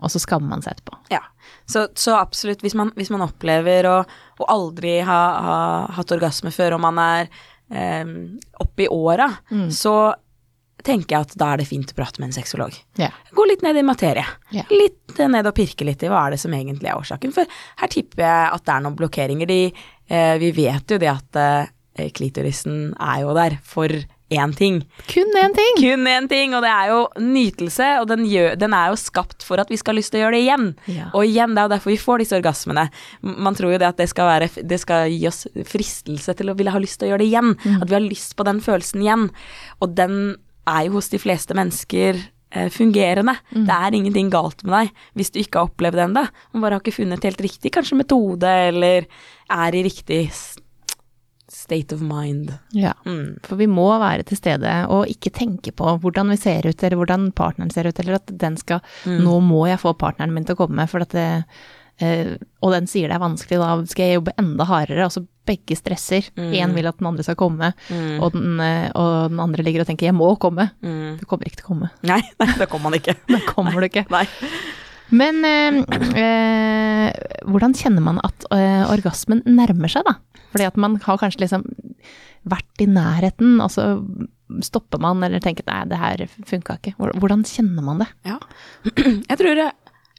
[0.02, 0.98] og så skammer man seg etterpå.
[1.12, 1.20] Ja,
[1.68, 3.96] så, så absolutt, hvis man, hvis man opplever å,
[4.40, 5.60] å aldri ha, ha
[5.98, 7.28] hatt orgasme før, og man er
[7.70, 8.04] eh,
[8.60, 9.30] oppe i åra,
[9.72, 10.14] så
[10.82, 12.74] tenker jeg at da er det fint å prate med en sexolog.
[12.98, 13.12] Yeah.
[13.36, 14.24] Gå litt ned i materie.
[14.50, 14.66] Yeah.
[14.74, 17.30] Litt ned og pirke litt i hva er det som egentlig er årsaken.
[17.36, 17.46] For
[17.78, 19.46] her tipper jeg at det er noen blokkeringer.
[19.46, 19.60] De,
[20.10, 21.70] eh, vi vet jo det at eh,
[22.16, 23.92] klitorisen er jo der for
[24.32, 24.80] én ting.
[25.10, 25.78] Kun én ting!
[25.80, 29.44] Kun én ting, og det er jo nytelse, og den, gjør, den er jo skapt
[29.44, 30.68] for at vi skal ha lyst til å gjøre det igjen.
[30.88, 31.10] Ja.
[31.12, 32.86] Og igjen, det er jo derfor vi får disse orgasmene.
[33.22, 36.56] Man tror jo det at det skal, være, det skal gi oss fristelse til å
[36.58, 37.56] ville ha lyst til å gjøre det igjen.
[37.76, 39.28] At vi har lyst på den følelsen igjen.
[39.84, 40.22] Og den
[40.70, 42.16] er jo hos de fleste mennesker
[42.72, 43.36] fungerende.
[43.48, 43.66] fungerende.
[43.66, 46.24] Det er ingenting galt med deg hvis du ikke har opplevd det ennå.
[46.52, 49.06] Man bare har ikke funnet helt riktig kanskje metode, eller
[49.52, 50.26] er i riktig
[51.52, 52.52] state of mind.
[52.72, 52.92] Ja.
[53.04, 53.36] Mm.
[53.44, 56.96] For vi må være til stede og ikke tenke på hvordan vi ser ut, eller
[57.00, 60.56] hvordan partneren ser ut, eller at den skal Nå må jeg få partneren min til
[60.56, 61.44] å komme, for at det,
[62.00, 65.04] eh, og den sier det er vanskelig, da skal jeg jobbe enda hardere.
[65.04, 66.28] Altså begge stresser.
[66.38, 66.74] Én Mm.
[66.74, 68.22] vil at den andre skal komme, Mm.
[68.22, 70.70] og, den, eh, og den andre ligger og tenker 'jeg må komme'.
[70.82, 71.18] Mm.
[71.18, 71.90] Du kommer ikke til å komme.
[72.02, 73.16] Nei, nei, det kommer man ikke.
[73.28, 74.06] Da kommer du ikke.
[74.10, 74.26] Nei.
[75.12, 75.80] Men eh,
[76.18, 77.08] eh,
[77.48, 80.16] hvordan kjenner man at eh, orgasmen nærmer seg, da?
[80.52, 81.66] Fordi at man har kanskje liksom
[82.48, 83.86] vært i nærheten, og så
[84.64, 86.96] stopper man eller tenker nei, det her funka ikke.
[87.22, 88.10] Hvordan kjenner man det?
[88.28, 88.38] Ja.
[89.30, 89.72] Jeg tror eh,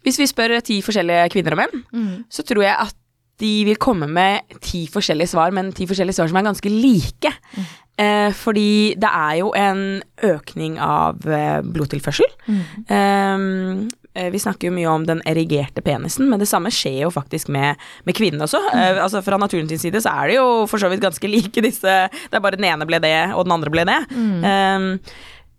[0.03, 2.97] Hvis vi spør ti forskjellige kvinner og menn, så tror jeg at
[3.41, 7.31] de vil komme med ti forskjellige svar, men ti forskjellige svar som er ganske like.
[7.97, 12.31] Eh, fordi det er jo en økning av eh, blodtilførsel.
[12.47, 13.89] Mm.
[14.13, 17.51] eh, vi snakker jo mye om den erigerte penisen, men det samme skjer jo faktisk
[17.53, 18.61] med, med kvinnen også.
[18.73, 21.93] Eh, altså Fra naturens side så er det jo for så vidt ganske like disse
[22.09, 24.01] Det er bare den ene ble det, og den andre ble det.
[24.13, 24.89] Um,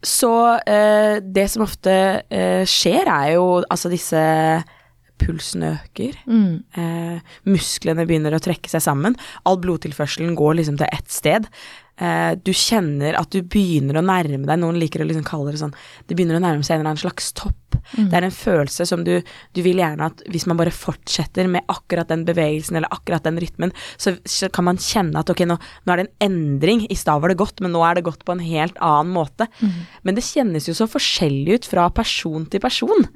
[0.05, 1.93] så eh, det som ofte
[2.29, 4.21] eh, skjer, er jo altså disse
[5.25, 6.17] Pulsen øker.
[6.27, 6.65] Mm.
[6.77, 9.17] Eh, musklene begynner å trekke seg sammen.
[9.49, 11.49] All blodtilførselen går liksom til ett sted.
[11.95, 15.61] Eh, du kjenner at du begynner å nærme deg Noen liker å liksom kalle det
[15.61, 15.77] sånn
[16.09, 17.77] Det begynner å nærme seg en eller annen slags topp.
[17.95, 19.13] Det er en følelse som du
[19.55, 23.39] Du vil gjerne at hvis man bare fortsetter med akkurat den bevegelsen eller akkurat den
[23.39, 26.85] rytmen, så, så kan man kjenne at ok, nå, nå er det en endring.
[26.91, 29.47] I stad var det godt, men nå er det godt på en helt annen måte.
[30.03, 33.07] Men det kjennes jo så forskjellig ut fra person til person.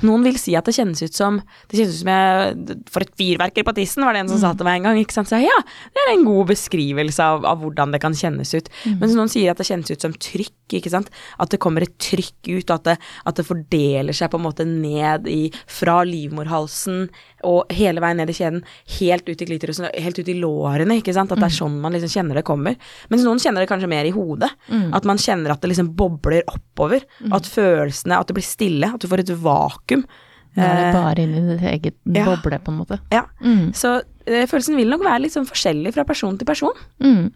[0.00, 1.36] Noen vil si at det kjennes ut som
[1.68, 4.52] Det kjennes ut som jeg får et fyrverkeri på tissen, var det en som sa
[4.56, 5.00] til meg en gang.
[5.02, 5.30] Ikke sant?
[5.30, 5.58] Så ja,
[5.92, 8.70] det er en god beskrivelse av, av hvordan det kan kjennes ut.
[8.98, 11.12] Mens noen sier at det kjennes ut som trykk, ikke sant.
[11.42, 12.96] At det kommer et trykk ut, at det,
[13.28, 17.06] at det fordeler seg på en måte ned i Fra livmorhalsen
[17.48, 18.62] og hele veien ned i kjeden,
[18.98, 21.32] helt ut i klitorisen, helt ut i lårene, ikke sant.
[21.34, 22.76] At det er sånn man liksom kjenner det kommer.
[23.12, 24.50] Mens noen kjenner det kanskje mer i hodet.
[24.96, 27.06] At man kjenner at det liksom bobler oppover.
[27.32, 28.92] At følelsene At det blir stille.
[28.94, 30.04] At du får et vakuum.
[30.52, 32.26] Da er det bare inn i ditt eget ja.
[32.28, 32.98] boble, på en måte.
[33.12, 33.24] ja.
[33.40, 33.70] Mm.
[33.76, 33.94] Så
[34.26, 36.76] eh, følelsen vil nok være litt sånn forskjellig fra person til person.
[37.00, 37.30] Mm.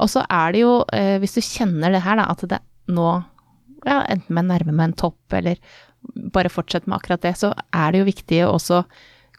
[0.00, 3.10] Og så er det jo, eh, hvis du kjenner det her, da, at det nå
[3.84, 5.60] ja, enten med nærme med en topp, eller
[6.32, 8.82] bare fortsett med akkurat det, så er det jo viktig å også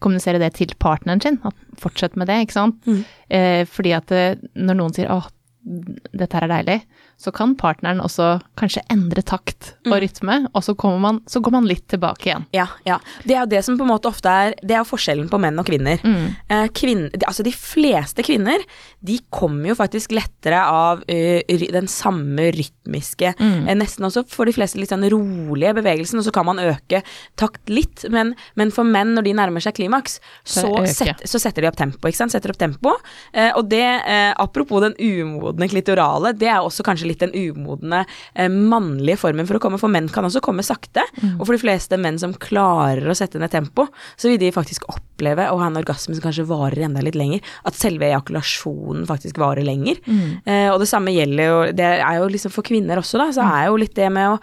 [0.03, 1.39] kommunisere det til partneren sin.
[1.47, 2.83] At fortsett med det, ikke sant.
[2.87, 3.01] Mm.
[3.39, 5.29] Eh, fordi at eh, når noen sier åh,
[5.63, 6.79] dette her er deilig,
[7.21, 11.67] så kan partneren også kanskje endre takt og rytme, og så, man, så går man
[11.69, 12.47] litt tilbake igjen.
[12.55, 12.99] Ja, ja.
[13.23, 15.59] Det er jo det som på en måte ofte er Det er forskjellen på menn
[15.59, 16.01] og kvinner.
[16.03, 18.63] Eh, kvinn, altså de fleste kvinner,
[19.03, 24.55] de kommer jo faktisk lettere av eh, den samme rytmiske eh, Nesten også for de
[24.55, 27.03] fleste litt sånn rolige bevegelsen, og så kan man øke
[27.39, 28.05] takt litt.
[28.13, 31.69] Men, men for menn, når de nærmer seg klimaks, Så så, set, så setter de
[31.69, 32.33] opp tempo, ikke sant.
[32.33, 32.95] Setter opp tempo.
[33.33, 38.05] Eh, og det, eh, apropos den umodne klitorale, det er også kanskje litt den umodne
[38.33, 41.03] eh, mannlige formen for å komme, for menn kan også komme sakte.
[41.37, 44.87] Og for de fleste menn som klarer å sette ned tempo, så vil de faktisk
[44.89, 47.41] oppleve å ha en orgasme som kanskje varer enda litt lenger.
[47.67, 49.99] At selve ejakulasjonen faktisk varer lenger.
[50.45, 53.45] Eh, og det samme gjelder jo Det er jo liksom for kvinner også, da, så
[53.45, 54.39] er jo litt det med å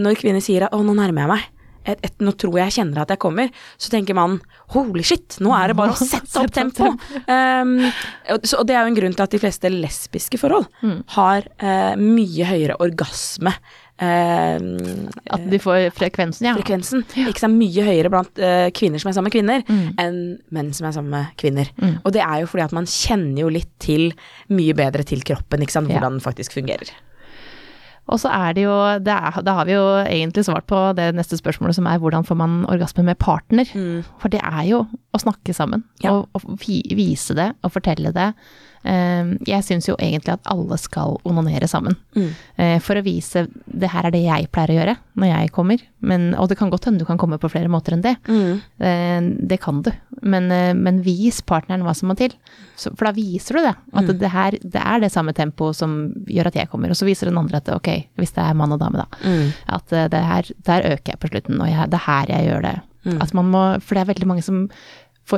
[0.00, 1.48] Når kvinner sier at 'å, nå nærmer jeg meg',
[1.88, 4.38] et, et, nå tror jeg jeg kjenner at jeg kommer, så tenker man
[4.74, 6.90] holy shit, nå er det bare å sette opp tempo.
[7.26, 7.76] Um,
[8.34, 10.68] og, så, og det er jo en grunn til at de fleste lesbiske forhold
[11.16, 13.54] har uh, mye høyere orgasme.
[14.00, 14.56] Uh,
[15.28, 16.54] At de får frekvensen, ja.
[16.56, 17.02] frekvensen.
[17.28, 19.66] Ikke så mye høyere blant uh, kvinner som er sammen med kvinner,
[20.00, 20.22] enn
[20.56, 21.68] menn som er sammen med kvinner.
[22.00, 24.10] Og det er jo fordi at man kjenner jo litt til
[24.52, 25.98] mye bedre til kroppen, ikke sant, Ja.
[25.98, 26.92] hvordan den faktisk fungerer.
[28.08, 28.72] Og så er det jo,
[29.04, 32.24] det er, da har vi jo egentlig svart på det neste spørsmålet som er hvordan
[32.26, 33.64] får man orgasme med partner?
[34.18, 34.80] For det er jo
[35.14, 36.12] å snakke sammen, Ja.
[36.16, 38.32] og, og vise det og fortelle det.
[38.84, 41.96] Eh, Jeg syns jo egentlig at alle skal onanere sammen.
[42.16, 42.30] Mm.
[42.56, 45.78] Eh, For å vise det her er det jeg pleier å gjøre når jeg kommer.
[46.00, 48.16] Men, og det kan godt hende du kan komme på flere måter enn det.
[48.26, 48.60] Mm.
[49.48, 49.90] Det kan du.
[50.22, 52.32] Men, eh, men vis partneren hva som må til.
[52.80, 53.74] For da viser du det.
[53.92, 54.18] At Mm.
[54.18, 56.88] det, her, det er det samme tempoet som gjør at jeg kommer.
[56.90, 59.06] Og så viser den andre at ok, hvis det er mann og dame, da.
[59.24, 59.52] Mm.
[59.68, 62.48] At eh, det her, der øker jeg på slutten, og jeg, det er her jeg
[62.48, 62.80] gjør det.
[63.04, 63.20] Mm.
[63.22, 64.68] At man må, for det er veldig mange som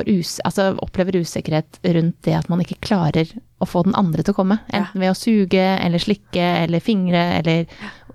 [0.01, 3.29] us, altså opplever usikkerhet rundt det at man ikke klarer
[3.61, 4.57] å få den andre til å komme.
[4.73, 7.67] Enten ved å suge, eller slikke, eller fingre, eller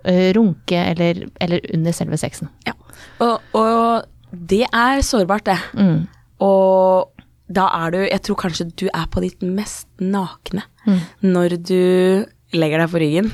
[0.02, 2.50] uh, runke, eller, eller under selve sexen.
[2.66, 2.74] Ja.
[3.22, 5.58] Og, og det er sårbart, det.
[5.78, 6.02] Mm.
[6.44, 7.14] Og
[7.48, 10.66] da er du Jeg tror kanskje du er på ditt mest nakne
[11.24, 11.80] når du
[12.52, 13.30] legger deg på ryggen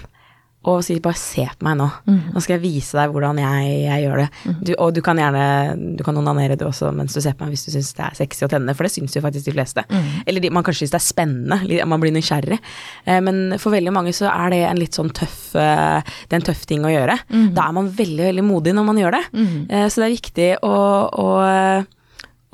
[0.65, 1.91] og sier bare 'se på meg nå'.
[2.35, 4.29] Nå skal jeg vise deg hvordan jeg, jeg gjør det.
[4.65, 7.53] Du, og du kan gjerne Du kan onanere du også mens du ser på meg
[7.55, 9.85] hvis du syns det er sexy og tennende, for det syns jo faktisk de fleste.
[10.27, 12.59] Eller de, man kanskje syns det er spennende, man blir nysgjerrig.
[13.07, 16.41] Eh, men for veldig mange så er det en litt sånn tøff eh, Det er
[16.41, 17.19] en tøff ting å gjøre.
[17.55, 19.25] Da er man veldig, veldig modig når man gjør det.
[19.71, 20.75] Eh, så det er viktig å,
[21.13, 21.29] å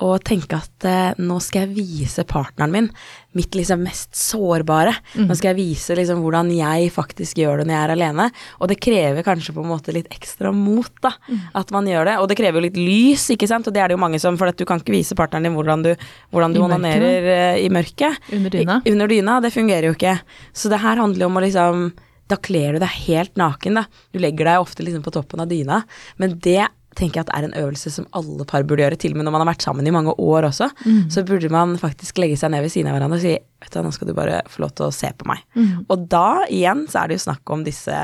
[0.00, 2.88] å tenke at eh, nå skal jeg vise partneren min
[3.36, 4.92] mitt liksom mest sårbare.
[5.14, 8.26] Nå skal jeg vise liksom hvordan jeg faktisk gjør det når jeg er alene.
[8.58, 11.12] Og det krever kanskje på en måte litt ekstra mot, da,
[11.58, 12.16] at man gjør det.
[12.22, 14.38] Og det krever jo litt lys, ikke sant, og det er det jo mange som
[14.40, 15.92] For at du kan ikke vise partneren din hvordan du,
[16.34, 18.18] hvordan du I onanerer uh, i mørket.
[18.34, 18.80] Under dyna.
[18.82, 19.38] I, under dyna.
[19.44, 20.16] Det fungerer jo ikke.
[20.56, 21.90] Så det her handler jo om å liksom
[22.30, 23.86] Da kler du deg helt naken, da.
[24.14, 25.82] Du legger deg ofte liksom på toppen av dyna,
[26.18, 29.20] men det tenker jeg at er en øvelse som alle par burde gjøre, til og
[29.20, 30.70] med når man har vært sammen i mange år også.
[31.12, 33.82] Så burde man faktisk legge seg ned ved siden av hverandre og si vet du
[33.84, 35.42] nå skal du bare få lov til å se på meg.
[35.86, 37.96] Og da igjen så er det jo snakk om disse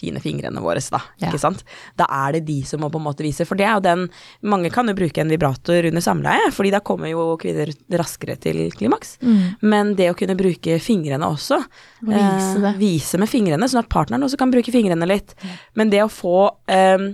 [0.00, 1.00] fine fingrene våre, da.
[1.20, 1.28] Ja.
[1.28, 1.62] Ikke sant?
[1.98, 3.44] Da er det de som må på en måte vise.
[3.48, 4.06] For det er jo den
[4.48, 8.62] Mange kan jo bruke en vibrator under samleie, fordi da kommer jo kvinner raskere til
[8.72, 9.18] klimaks.
[9.60, 11.60] Men det å kunne bruke fingrene også,
[12.06, 15.34] Og vise eh, vise med fingrene, sånn at partneren også kan bruke fingrene litt.
[15.76, 16.38] Men det å få
[16.70, 17.10] eh,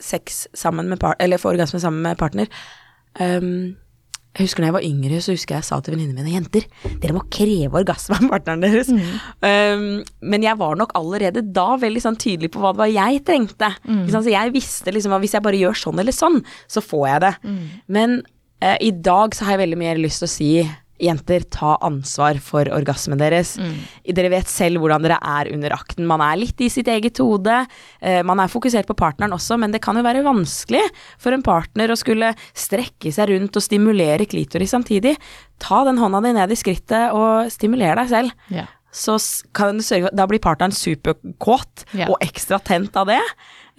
[0.00, 2.46] sex sammen med par eller få orgasme sammen med partner
[3.18, 3.74] Um,
[4.38, 6.62] Jeg husker da jeg var yngre, så husker jeg sa til venninnene mine Jenter,
[7.02, 8.86] dere må kreve orgasme av partneren deres.
[9.42, 13.24] Ehm, men jeg var nok allerede da veldig sånn tydelig på hva det var jeg
[13.26, 13.72] trengte.
[13.82, 14.04] Mm.
[14.14, 16.38] Så jeg visste liksom at hvis jeg bare gjør sånn eller sånn,
[16.70, 17.32] så får jeg det.
[17.90, 18.20] Men
[18.62, 20.52] uh, i dag så har jeg veldig mer lyst til å si
[21.00, 23.54] Jenter, ta ansvar for orgasmen deres.
[24.04, 26.08] Dere vet selv hvordan dere er under akten.
[26.08, 27.62] Man er litt i sitt eget hode.
[28.00, 30.82] Eh, man er fokusert på partneren også, men det kan jo være vanskelig
[31.20, 35.16] for en partner å skulle strekke seg rundt og stimulere klitoris samtidig.
[35.60, 38.36] Ta den hånda di ned i skrittet og stimuler deg selv.
[38.52, 38.68] Yeah.
[38.90, 39.14] Så
[39.54, 42.10] kan du sørge for Da blir partneren superkåt yeah.
[42.10, 43.20] og ekstra tent av det.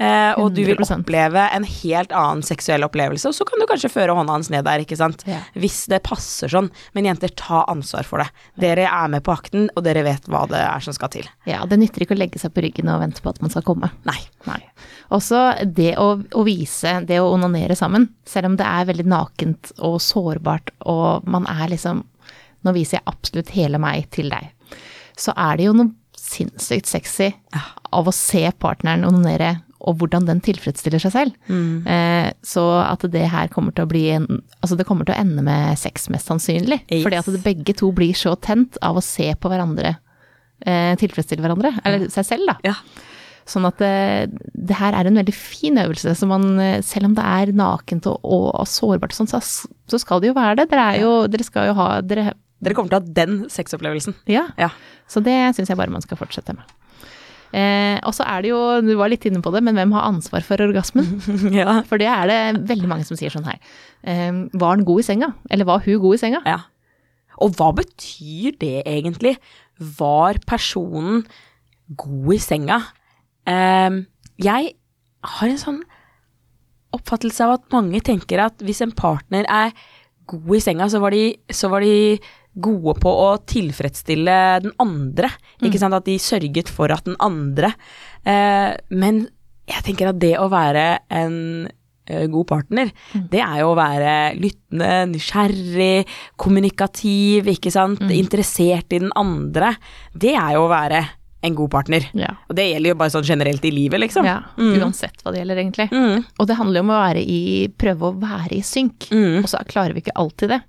[0.02, 3.92] Eh, og du vil oppleve en helt annen seksuell opplevelse, og så kan du kanskje
[3.94, 5.22] føre hånda hans ned der, ikke sant.
[5.30, 5.44] Ja.
[5.54, 6.72] Hvis det passer sånn.
[6.98, 8.30] Men jenter, ta ansvar for det.
[8.62, 11.30] Dere er med på akten, og dere vet hva det er som skal til.
[11.50, 13.66] ja, det nytter ikke å legge seg på ryggen og vente på at man skal
[13.68, 13.92] komme.
[14.10, 14.18] Nei.
[14.48, 14.62] Nei.
[15.14, 19.74] Også det å, å vise, det å onanere sammen, selv om det er veldig nakent
[19.78, 22.08] og sårbart, og man er liksom
[22.62, 24.52] Nå viser jeg absolutt hele meg til deg.
[25.18, 27.32] Så er det jo noe sinnssykt sexy
[27.90, 29.56] av å se partneren onanere,
[29.88, 31.36] og hvordan den tilfredsstiller seg selv.
[31.50, 34.28] Eh, så at det her kommer til å bli en
[34.62, 36.84] Altså det kommer til å ende med sex, mest sannsynlig.
[36.88, 37.02] Yes.
[37.06, 39.96] Fordi at det, begge to blir så tent av å se på hverandre
[40.66, 41.74] eh, tilfredsstille hverandre.
[41.86, 42.58] Eller seg selv, da.
[42.66, 42.76] Ja.
[43.50, 47.18] Sånn at det, det her er en veldig fin øvelse, så man, eh, selv om
[47.18, 49.42] det er nakent og, og, og sårbart og sånn, så,
[49.90, 50.68] så skal det jo være det.
[50.72, 54.14] Dere, er jo, dere skal jo ha dere, Dere kommer til å ha den sexopplevelsen.
[54.30, 54.46] Ja.
[54.62, 54.70] Ja.
[55.10, 56.78] Så det syns jeg bare man skal fortsette med.
[57.52, 60.08] Eh, og så er det jo, du var litt inne på det, men hvem har
[60.08, 61.08] ansvar for orgasmen?
[61.62, 61.82] ja.
[61.88, 63.60] For det er det veldig mange som sier sånn her.
[64.08, 65.34] Eh, var han god i senga?
[65.52, 66.44] Eller var hun god i senga?
[66.48, 66.62] ja.
[67.42, 69.32] Og hva betyr det egentlig?
[69.98, 71.24] Var personen
[71.98, 72.78] god i senga?
[73.50, 74.04] Eh,
[74.46, 74.76] jeg
[75.32, 75.82] har en sånn
[76.96, 79.74] oppfattelse av at mange tenker at hvis en partner er
[80.30, 82.20] god i senga, så var de, så var de
[82.54, 85.32] gode på å tilfredsstille den andre.
[85.64, 85.96] Ikke sant?
[85.96, 87.74] At de sørget for at den andre
[88.28, 89.24] eh, Men
[89.72, 90.86] jeg tenker at det å være
[91.16, 91.38] en
[92.10, 92.92] eh, god partner,
[93.32, 96.04] det er jo å være lyttende, nysgjerrig,
[96.42, 99.72] kommunikativ, ikke sant, interessert i den andre.
[100.12, 101.06] Det er jo å være
[101.42, 102.06] en god partner.
[102.18, 102.34] Ja.
[102.50, 104.28] Og det gjelder jo bare sånn generelt i livet, liksom.
[104.28, 105.88] Ja, uansett hva det gjelder, egentlig.
[105.94, 106.26] Mm.
[106.38, 107.42] Og det handler jo om å være i,
[107.82, 109.08] prøve å være i synk.
[109.10, 109.40] Mm.
[109.42, 110.62] Og så klarer vi ikke alltid det,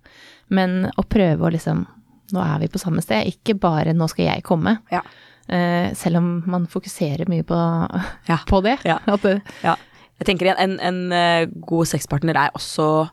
[0.52, 1.86] men å prøve å liksom
[2.32, 4.78] Nå er vi på samme sted, ikke bare 'nå skal jeg komme'.
[4.90, 5.02] Ja.
[5.52, 7.56] Eh, selv om man fokuserer mye på,
[8.30, 8.38] Ja.
[8.48, 8.78] på det.
[8.88, 9.00] Ja.
[9.04, 9.74] Det Ja.
[10.18, 13.10] Jeg tenker en, en, en eh, god sexpartner er også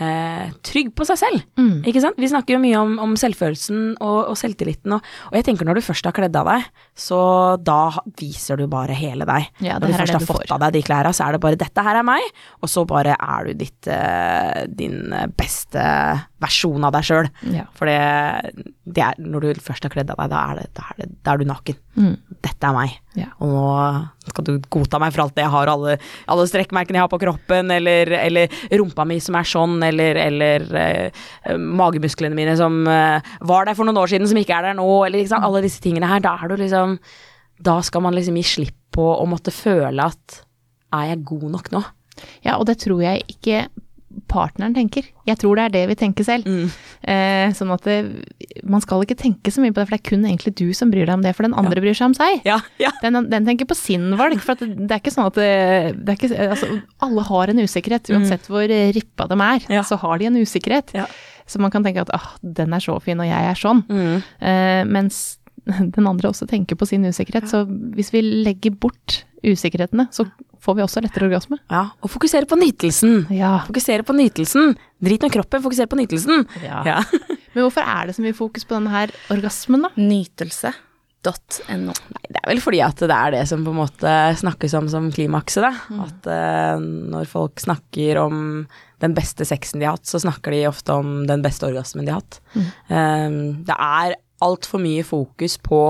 [0.00, 1.42] eh, trygg på seg selv.
[1.58, 1.82] Mm.
[1.88, 2.18] Ikke sant?
[2.20, 5.80] Vi snakker jo mye om, om selvfølelsen og, og selvtilliten, og, og jeg tenker når
[5.80, 7.20] du først har kledd av deg, så
[7.60, 9.50] da viser du bare hele deg.
[9.66, 10.54] Når du først har du fått får.
[10.54, 12.30] av deg de klærne, så er det bare 'dette her er meg',
[12.62, 15.82] og så bare er du ditt, eh, din beste
[16.40, 17.28] versjon av deg sjøl.
[17.52, 17.66] Ja.
[17.76, 20.86] For det, det er, når du først har kledd av deg, da er, det, da
[20.88, 21.78] er, det, da er du naken.
[22.00, 22.14] Mm.
[22.40, 22.96] Dette er meg.
[23.18, 23.28] Ja.
[23.44, 25.96] Og nå skal du godta meg for alt det jeg har, alle,
[26.30, 30.66] alle strekkmerkene jeg har på kroppen, eller, eller rumpa mi som er sånn, eller, eller
[30.80, 31.22] eh,
[31.56, 34.88] magemusklene mine som eh, var der for noen år siden, som ikke er der nå,
[35.06, 36.24] eller liksom, alle disse tingene her.
[36.24, 36.98] Da er du liksom
[37.60, 40.40] Da skal man liksom gi slipp på å måtte føle at
[40.96, 41.82] er jeg god nok nå?
[42.44, 43.64] ja, og det tror jeg ikke
[44.30, 45.06] partneren tenker.
[45.26, 46.46] Jeg tror det er det vi tenker selv.
[47.02, 47.96] Eh, sånn at det,
[48.66, 50.90] man skal ikke tenke så mye på det, for det er kun egentlig du som
[50.92, 52.42] bryr deg om det, for den andre bryr seg om seg.
[52.48, 52.92] Ja, ja.
[53.04, 55.50] Den, den tenker på sin valg, for at det, det er ikke sånn at det,
[56.02, 56.70] det er ikke, altså,
[57.06, 59.84] Alle har en usikkerhet, uansett hvor eh, rippa de er, Ja.
[59.86, 60.94] så har de en usikkerhet.
[60.98, 61.08] Ja.
[61.50, 63.82] Så man kan tenke at ah, den er så fin, og jeg er sånn.
[63.90, 64.22] Mm.
[64.38, 65.22] Eh, mens
[65.96, 67.48] den andre også tenker på sin usikkerhet.
[67.50, 67.64] Så
[67.96, 70.26] hvis vi legger bort usikkerhetene, så
[70.60, 71.58] får vi også lettere orgasme.
[71.72, 73.24] Ja, og fokusere på nytelsen.
[73.32, 73.60] Ja.
[73.68, 74.74] Fokusere på nytelsen.
[75.00, 76.46] Drit med kroppen, fokusere på nytelsen.
[76.64, 76.84] ja.
[76.86, 77.00] Ja.
[77.50, 79.90] Men hvorfor er det så mye fokus på denne her orgasmen, da?
[79.98, 81.94] Nytelse.no.
[81.96, 84.86] Nei, det er vel fordi at det er det som på en måte snakkes om
[84.92, 85.72] som klimakset, da.
[85.90, 86.04] Mm.
[86.04, 86.84] At uh,
[87.16, 88.44] når folk snakker om
[89.02, 92.14] den beste sexen de har hatt, så snakker de ofte om den beste orgasmen de
[92.14, 92.38] har hatt.
[92.54, 92.70] Mm.
[92.92, 95.82] Um, det er altfor mye fokus på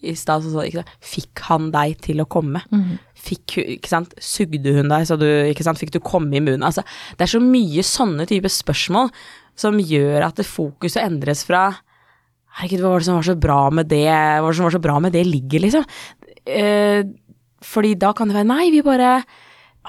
[0.00, 2.62] i stad så sa ikke sant, Fikk han deg til å komme?
[2.70, 2.98] Mm.
[3.18, 6.66] Fikk, ikke sant, Sugde hun deg, så du, ikke sant, fikk du komme i munnen?
[6.66, 6.84] Altså,
[7.18, 9.10] det er så mye sånne typer spørsmål
[9.58, 11.68] som gjør at det fokuset endres fra
[12.58, 14.74] Herregud, hva var det som var så bra med det, hva var det som var
[14.74, 15.84] så bra med det ligget, liksom?
[16.48, 17.04] Eh,
[17.62, 19.20] fordi da kan det være nei, vi bare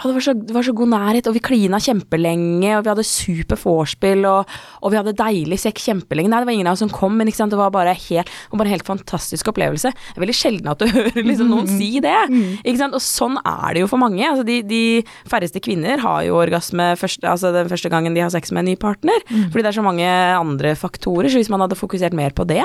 [0.08, 3.06] det, var så, det var så god nærhet, og vi klina kjempelenge, og vi hadde
[3.08, 6.32] super vorspiel, og, og vi hadde deilig sekk kjempelenge.
[6.32, 7.52] Nei, det var ingen av oss som kom, men sant?
[7.52, 9.92] det var bare helt, var bare en helt fantastisk opplevelse.
[9.92, 12.16] Det er veldig sjelden at du hører liksom, noen si det.
[12.64, 12.98] Ikke sant?
[12.98, 14.24] Og sånn er det jo for mange.
[14.26, 14.82] Altså, de, de
[15.30, 18.72] færreste kvinner har jo orgasme første, altså, den første gangen de har sex med en
[18.74, 21.32] ny partner, fordi det er så mange andre faktorer.
[21.32, 22.64] Så hvis man hadde fokusert mer på det?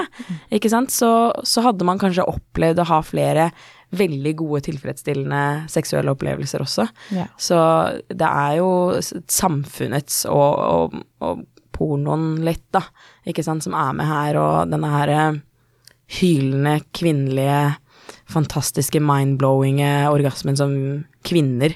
[0.94, 1.10] Så,
[1.46, 3.50] så hadde man kanskje opplevd å ha flere
[3.98, 6.86] veldig gode, tilfredsstillende seksuelle opplevelser også.
[7.16, 7.26] Ja.
[7.40, 7.58] Så
[8.08, 8.70] det er jo
[9.30, 12.84] samfunnets og, og, og pornoen litt, da,
[13.26, 15.40] ikke sant, som er med her, og denne her eh,
[16.20, 17.74] hylende, kvinnelige,
[18.30, 20.76] fantastiske, mindblowinge orgasmen som
[21.26, 21.74] kvinner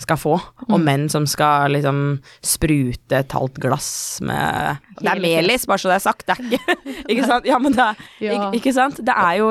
[0.00, 0.32] skal få,
[0.68, 1.98] og menn som skal liksom
[2.46, 3.90] sprute et halvt glass
[4.24, 6.76] med Det er melis, bare så det er sagt, det er ikke
[7.12, 7.46] Ikke sant?
[7.48, 8.34] Ja, men det er Ja.
[8.34, 9.00] ikke, ikke sant?
[9.04, 9.50] Det er jo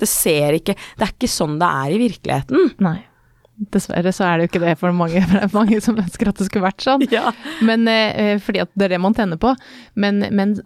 [0.00, 2.70] Det ser ikke Det er ikke sånn det er i virkeligheten.
[2.82, 2.98] Nei.
[3.72, 6.30] Dessverre så er det jo ikke det for mange, for det er mange som ønsker
[6.32, 7.04] at det skulle vært sånn.
[7.12, 7.30] Ja.
[7.62, 9.52] Men, eh, fordi at det er det man tenner på.
[9.94, 10.56] Men, men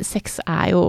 [0.00, 0.84] sex er jo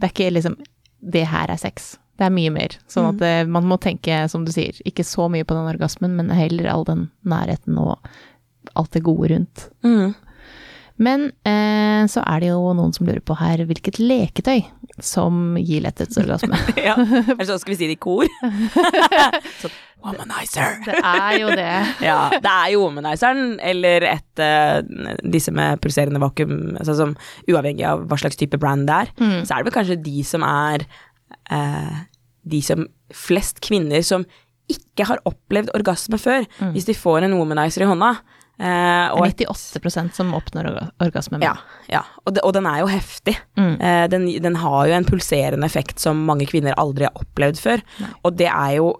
[0.00, 0.56] Det er ikke liksom
[1.02, 1.96] Det her er sex.
[2.20, 2.74] Det er mye mer.
[2.92, 6.18] Sånn at det, man må tenke, som du sier, ikke så mye på den orgasmen,
[6.18, 7.96] men heller all den nærheten og
[8.76, 9.70] alt det gode rundt.
[9.86, 10.12] Mm.
[11.00, 14.66] Men eh, så er det jo noen som lurer på her hvilket leketøy
[15.00, 16.58] som gir letthetsorgasme.
[16.90, 16.92] ja.
[17.00, 18.28] Eller så skal vi si det i kor.
[19.62, 19.70] så,
[20.04, 20.76] womanizer.
[20.84, 21.72] det er jo det.
[22.10, 27.16] Ja, det er jo womanizeren, eller et uh, disse med pulserende vakuum, altså som
[27.48, 29.40] uavhengig av hva slags type brand det er, Mm.
[29.48, 30.84] så er det vel kanskje de som er
[31.50, 31.96] eh,
[32.42, 34.24] De som Flest kvinner som
[34.70, 38.12] ikke har opplevd orgasme før, hvis de får en womanizer i hånda.
[38.60, 41.48] eh, og Det er 98 som oppnår orgasme med.
[41.48, 41.56] Ja,
[41.90, 42.02] ja.
[42.24, 43.34] Og, det, og den er jo heftig.
[43.58, 43.80] Mm.
[43.80, 47.82] Eh, den, den har jo en pulserende effekt som mange kvinner aldri har opplevd før.
[48.22, 48.92] Og det er jo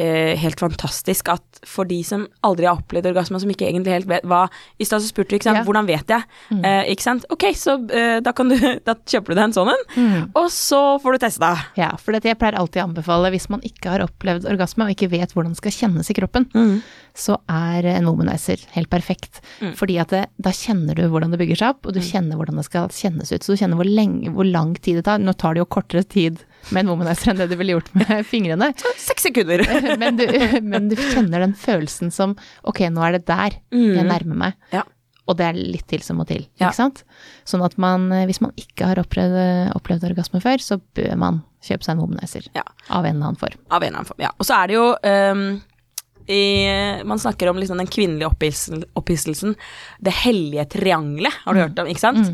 [0.00, 4.08] eh, helt fantastisk at for de som aldri har opplevd orgasme, som ikke egentlig helt
[4.08, 4.46] vet hva
[4.80, 5.64] I stad spurte du, ikke sant, Ja.
[5.68, 6.24] hvordan vet jeg?
[6.56, 7.26] Eh, ikke sant?
[7.34, 8.56] Ok, så eh, da, kan du,
[8.88, 10.30] da kjøper du deg en sånn en, Mm.
[10.38, 11.50] og så får du testa.
[11.76, 14.94] Ja, for dette jeg pleier alltid å anbefale hvis man ikke har opplevd orgasme og
[14.94, 16.46] ikke vet hvordan det skal kjennes i kroppen,
[17.14, 19.42] så er en womanizer helt perfekt.
[19.60, 19.74] Mm.
[19.76, 22.56] Fordi at det, da kjenner du hvordan det bygger seg opp, og du kjenner hvordan
[22.60, 23.42] det skal kjennes ut.
[23.44, 25.18] Så du kjenner hvor, lenge, hvor lang tid det tar.
[25.20, 28.24] Nå tar det jo kortere tid med en womanizer enn det du ville gjort med
[28.28, 28.70] fingrene.
[29.00, 29.64] Seks sekunder.
[30.00, 30.24] Men du,
[30.62, 32.36] men du kjenner den følelsen som
[32.68, 34.58] ok, nå er det der jeg nærmer meg.
[34.70, 34.74] Mm.
[34.80, 34.84] Ja.
[35.30, 36.68] Og det er litt til som må til, Ja.
[36.72, 37.04] ikke sant?
[37.46, 41.42] Sånn at man, eh, hvis man ikke har opplevd, opplevd orgasme før, så bør man
[41.62, 42.48] kjøpe seg en womanizer.
[42.56, 42.64] Ja.
[42.88, 43.60] Av en eller annen form.
[43.70, 44.32] Av en eller annen form, ja.
[44.40, 45.44] Og så er det jo um
[46.30, 49.56] i, Man snakker om liksom den kvinnelige opphissel- opphisselsen.
[49.98, 52.28] Det hellige triangelet, har du hørt om, ikke sant?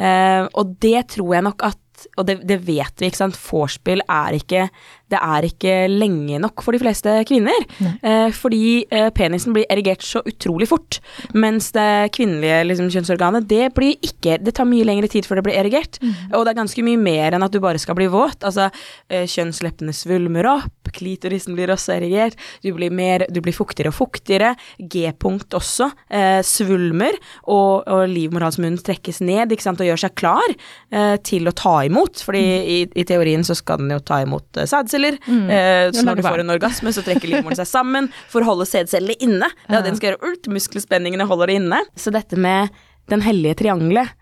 [0.00, 1.76] Eh, og det tror jeg nok at
[2.16, 3.38] og det, det vet vi, ikke sant.
[3.38, 4.66] Vorspiel er ikke
[5.12, 7.66] Det er ikke lenge nok for de fleste kvinner.
[8.02, 10.98] Eh, fordi eh, penisen blir erigert så utrolig fort.
[11.36, 15.46] Mens det kvinnelige liksom, kjønnsorganet, det blir ikke Det tar mye lengre tid før det
[15.48, 15.98] blir erigert.
[16.32, 18.44] Og det er ganske mye mer enn at du bare skal bli våt.
[18.46, 18.70] Altså,
[19.12, 23.96] eh, kjønnsleppene svulmer opp, klitorisen blir også erigert, du blir, mer, du blir fuktigere og
[23.96, 24.54] fuktigere.
[24.78, 30.54] G-punkt også eh, svulmer, og, og livmorhalsmunnen trekkes ned ikke sant, og gjør seg klar
[30.92, 32.22] eh, til å ta imot.
[32.26, 35.01] Fordi i, i teorien så skal den jo ta imot eh, sædceller.
[35.10, 38.66] Eh, så når du får en orgasme, så trekker livmoren seg sammen for å holde
[38.70, 39.48] sædcellene inne.
[39.66, 40.30] Det er det den skal gjøre.
[40.30, 41.80] Ult, muskelspenningene holder det inne.
[41.98, 42.70] Så dette med
[43.10, 44.12] den hellige triangelet,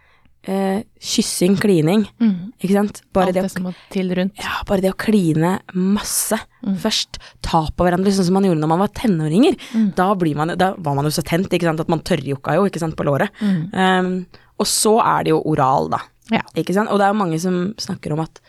[0.49, 2.07] eh, kyssing, klining,
[2.63, 3.03] ikke sant.
[3.13, 4.39] Bare Alt det, å som må til rundt.
[4.41, 6.39] ja, bare det å kline masse
[6.81, 7.19] først.
[7.45, 9.59] Ta på hverandre, sånn som man gjorde når man var tenåringer.
[9.95, 12.65] Da, blir man, da var man jo så tent, ikke sant, at man tørrjokka jo,
[12.71, 13.29] ikke sant, på låret.
[13.43, 14.27] Um,
[14.61, 16.01] og så er det jo oral, da.
[16.31, 16.43] Ja.
[16.55, 16.89] Ikke sant?
[16.93, 18.41] Og det er jo mange som snakker om at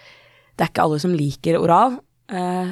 [0.57, 1.99] det er ikke alle som liker oral.
[2.31, 2.71] Eh,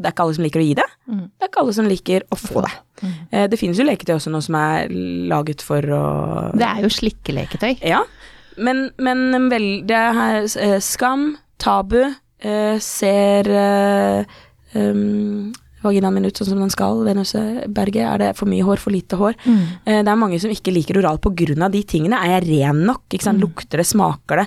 [0.00, 0.86] det er ikke alle som liker å gi det.
[1.10, 2.72] Det er ikke alle som liker å få det.
[3.04, 4.92] Eh, det finnes jo leketøy også nå som er
[5.30, 6.04] laget for å
[6.56, 7.80] Det er jo slikkeleketøy.
[7.84, 8.02] ja,
[8.60, 12.02] men, men vel, det er eh, skam, tabu,
[12.80, 13.48] ser
[14.72, 15.50] um,
[15.84, 19.18] vaginaen min ut sånn som den skal, venusberget, er det for mye hår, for lite
[19.20, 19.36] hår?
[19.44, 19.66] Mm.
[19.84, 22.16] Det er mange som ikke liker oral av de tingene.
[22.16, 23.04] Er jeg ren nok?
[23.12, 23.44] Ikke sant?
[23.44, 24.46] Lukter det, smaker det?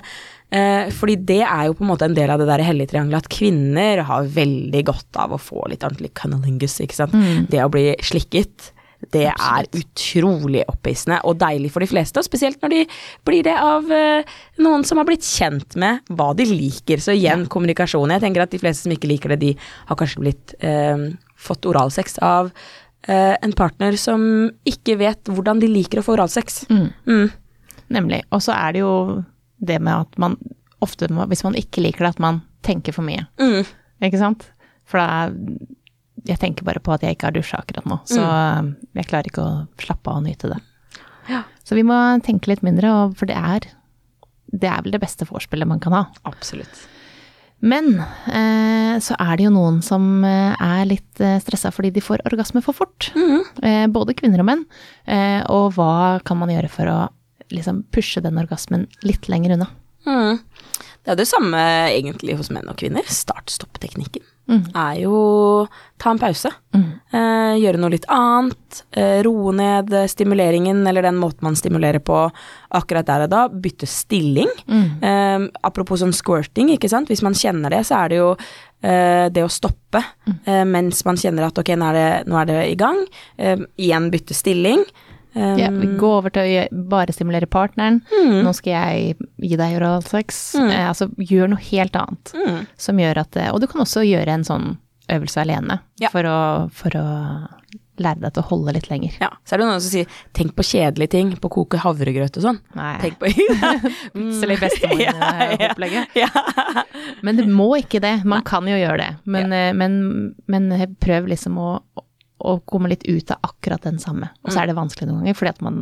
[0.54, 3.24] Eh, fordi det er jo på en måte en del av det der hellige triangelet
[3.24, 7.16] at kvinner har veldig godt av å få litt ordentlig cunnilingus, ikke sant.
[7.16, 7.48] Mm.
[7.50, 8.70] Det å bli slikket,
[9.12, 12.84] det er utrolig opphissende og deilig for de fleste, og spesielt når de
[13.26, 17.02] blir det av eh, noen som har blitt kjent med hva de liker.
[17.02, 18.14] Så igjen, kommunikasjon.
[18.14, 19.52] Jeg tenker at de fleste som ikke liker det, de
[19.90, 22.52] har kanskje blitt eh, fått oralsex av
[23.08, 24.24] eh, en partner som
[24.68, 26.64] ikke vet hvordan de liker å få oralsex.
[26.70, 26.88] Mm.
[27.10, 27.78] Mm.
[27.94, 28.24] Nemlig.
[28.32, 28.94] Og så er det jo
[29.66, 30.36] det med at man
[30.84, 33.26] ofte, må, hvis man ikke liker det, at man tenker for mye.
[33.40, 33.64] Mm.
[34.04, 34.50] Ikke sant?
[34.84, 35.30] For da
[36.24, 38.22] Jeg tenker bare på at jeg ikke har dusja akkurat nå, så
[38.96, 40.60] jeg klarer ikke å slappe av og nyte det.
[41.28, 41.42] Ja.
[41.64, 43.60] Så vi må tenke litt mindre, og- for det er
[44.54, 46.04] Det er vel det beste vorspielet man kan ha.
[46.24, 46.86] Absolutt.
[47.60, 47.98] Men
[48.28, 52.20] eh, så er det jo noen som eh, er litt eh, stressa fordi de får
[52.28, 53.10] orgasme for fort.
[53.64, 54.64] Eh, både kvinner og menn.
[55.06, 56.98] Eh, og hva kan man gjøre for å
[57.50, 59.68] liksom pushe den orgasmen litt lenger unna?
[60.06, 60.38] Mm.
[61.04, 61.60] Det er det samme
[61.92, 63.04] egentlig hos menn og kvinner.
[63.08, 64.66] Start-stopp-teknikken Mm.
[64.76, 65.66] er jo
[65.98, 66.50] ta en pause.
[66.74, 67.00] Mm.
[67.16, 68.82] Eh, gjøre noe litt annet.
[68.92, 72.30] Eh, roe ned stimuleringen, eller den måten man stimulerer på
[72.70, 73.48] akkurat der og da.
[73.48, 74.50] Bytte stilling.
[74.68, 75.02] Mm.
[75.02, 77.08] Eh, apropos sånn squirting, ikke sant.
[77.08, 78.36] Hvis man kjenner det, så er det jo
[78.82, 80.04] eh, det å stoppe
[80.44, 83.00] eh, mens man kjenner at ok, nå er det, nå er det i gang.
[83.38, 84.84] Eh, igjen bytte stilling.
[85.34, 88.00] Eh, Ja, gå over til å bare stimulere partneren.
[88.12, 88.42] Mm.
[88.46, 90.54] Nå skal jeg gi deg oralsex.
[90.60, 90.70] Mm.
[90.70, 92.32] Eh, altså, gjør noe helt annet.
[92.38, 92.60] mm.
[92.78, 94.76] Som gjør at Og du kan også gjøre en sånn
[95.12, 96.08] øvelse alene Ja.
[96.08, 96.38] for, å,
[96.72, 97.04] for å
[98.00, 99.12] lære deg til å holde litt lenger.
[99.20, 102.38] Ja, så er det noen som sier tenk på kjedelige ting, på å koke havregrøt
[102.40, 102.58] og sånn.
[102.74, 103.28] Nei, Tenk på
[104.14, 106.08] plutselig bestemor-opplegget.
[106.18, 106.30] ja.
[107.22, 108.16] Men det må ikke det.
[108.24, 109.10] Man kan jo gjøre det.
[109.30, 110.70] Men, eh, men, men
[111.04, 111.68] prøv liksom å,
[112.44, 114.28] å komme litt ut av akkurat den samme.
[114.44, 115.80] Og så er det vanskelig noen ganger, fordi at man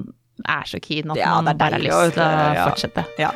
[0.49, 3.05] er så keen at Ja, man bare har lyst til å fortsette.
[3.21, 3.33] ja.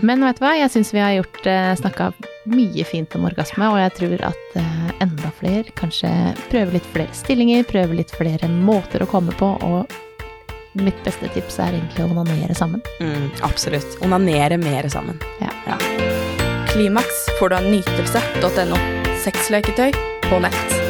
[0.00, 2.06] Men vet du hva, jeg syns vi har gjort eh, snakka
[2.48, 6.08] mye fint om orgasme, og jeg tror at eh, enda flere kanskje
[6.48, 9.92] prøver litt flere stillinger, prøver litt flere måter å komme på, og
[10.80, 12.80] mitt beste tips er egentlig å onanere sammen.
[13.04, 13.98] Mm, absolutt.
[14.00, 15.20] Onanere mer sammen.
[16.72, 18.80] Klimaks får du av nytelse.no.
[19.26, 19.92] Sexleketøy
[20.30, 20.81] på nett.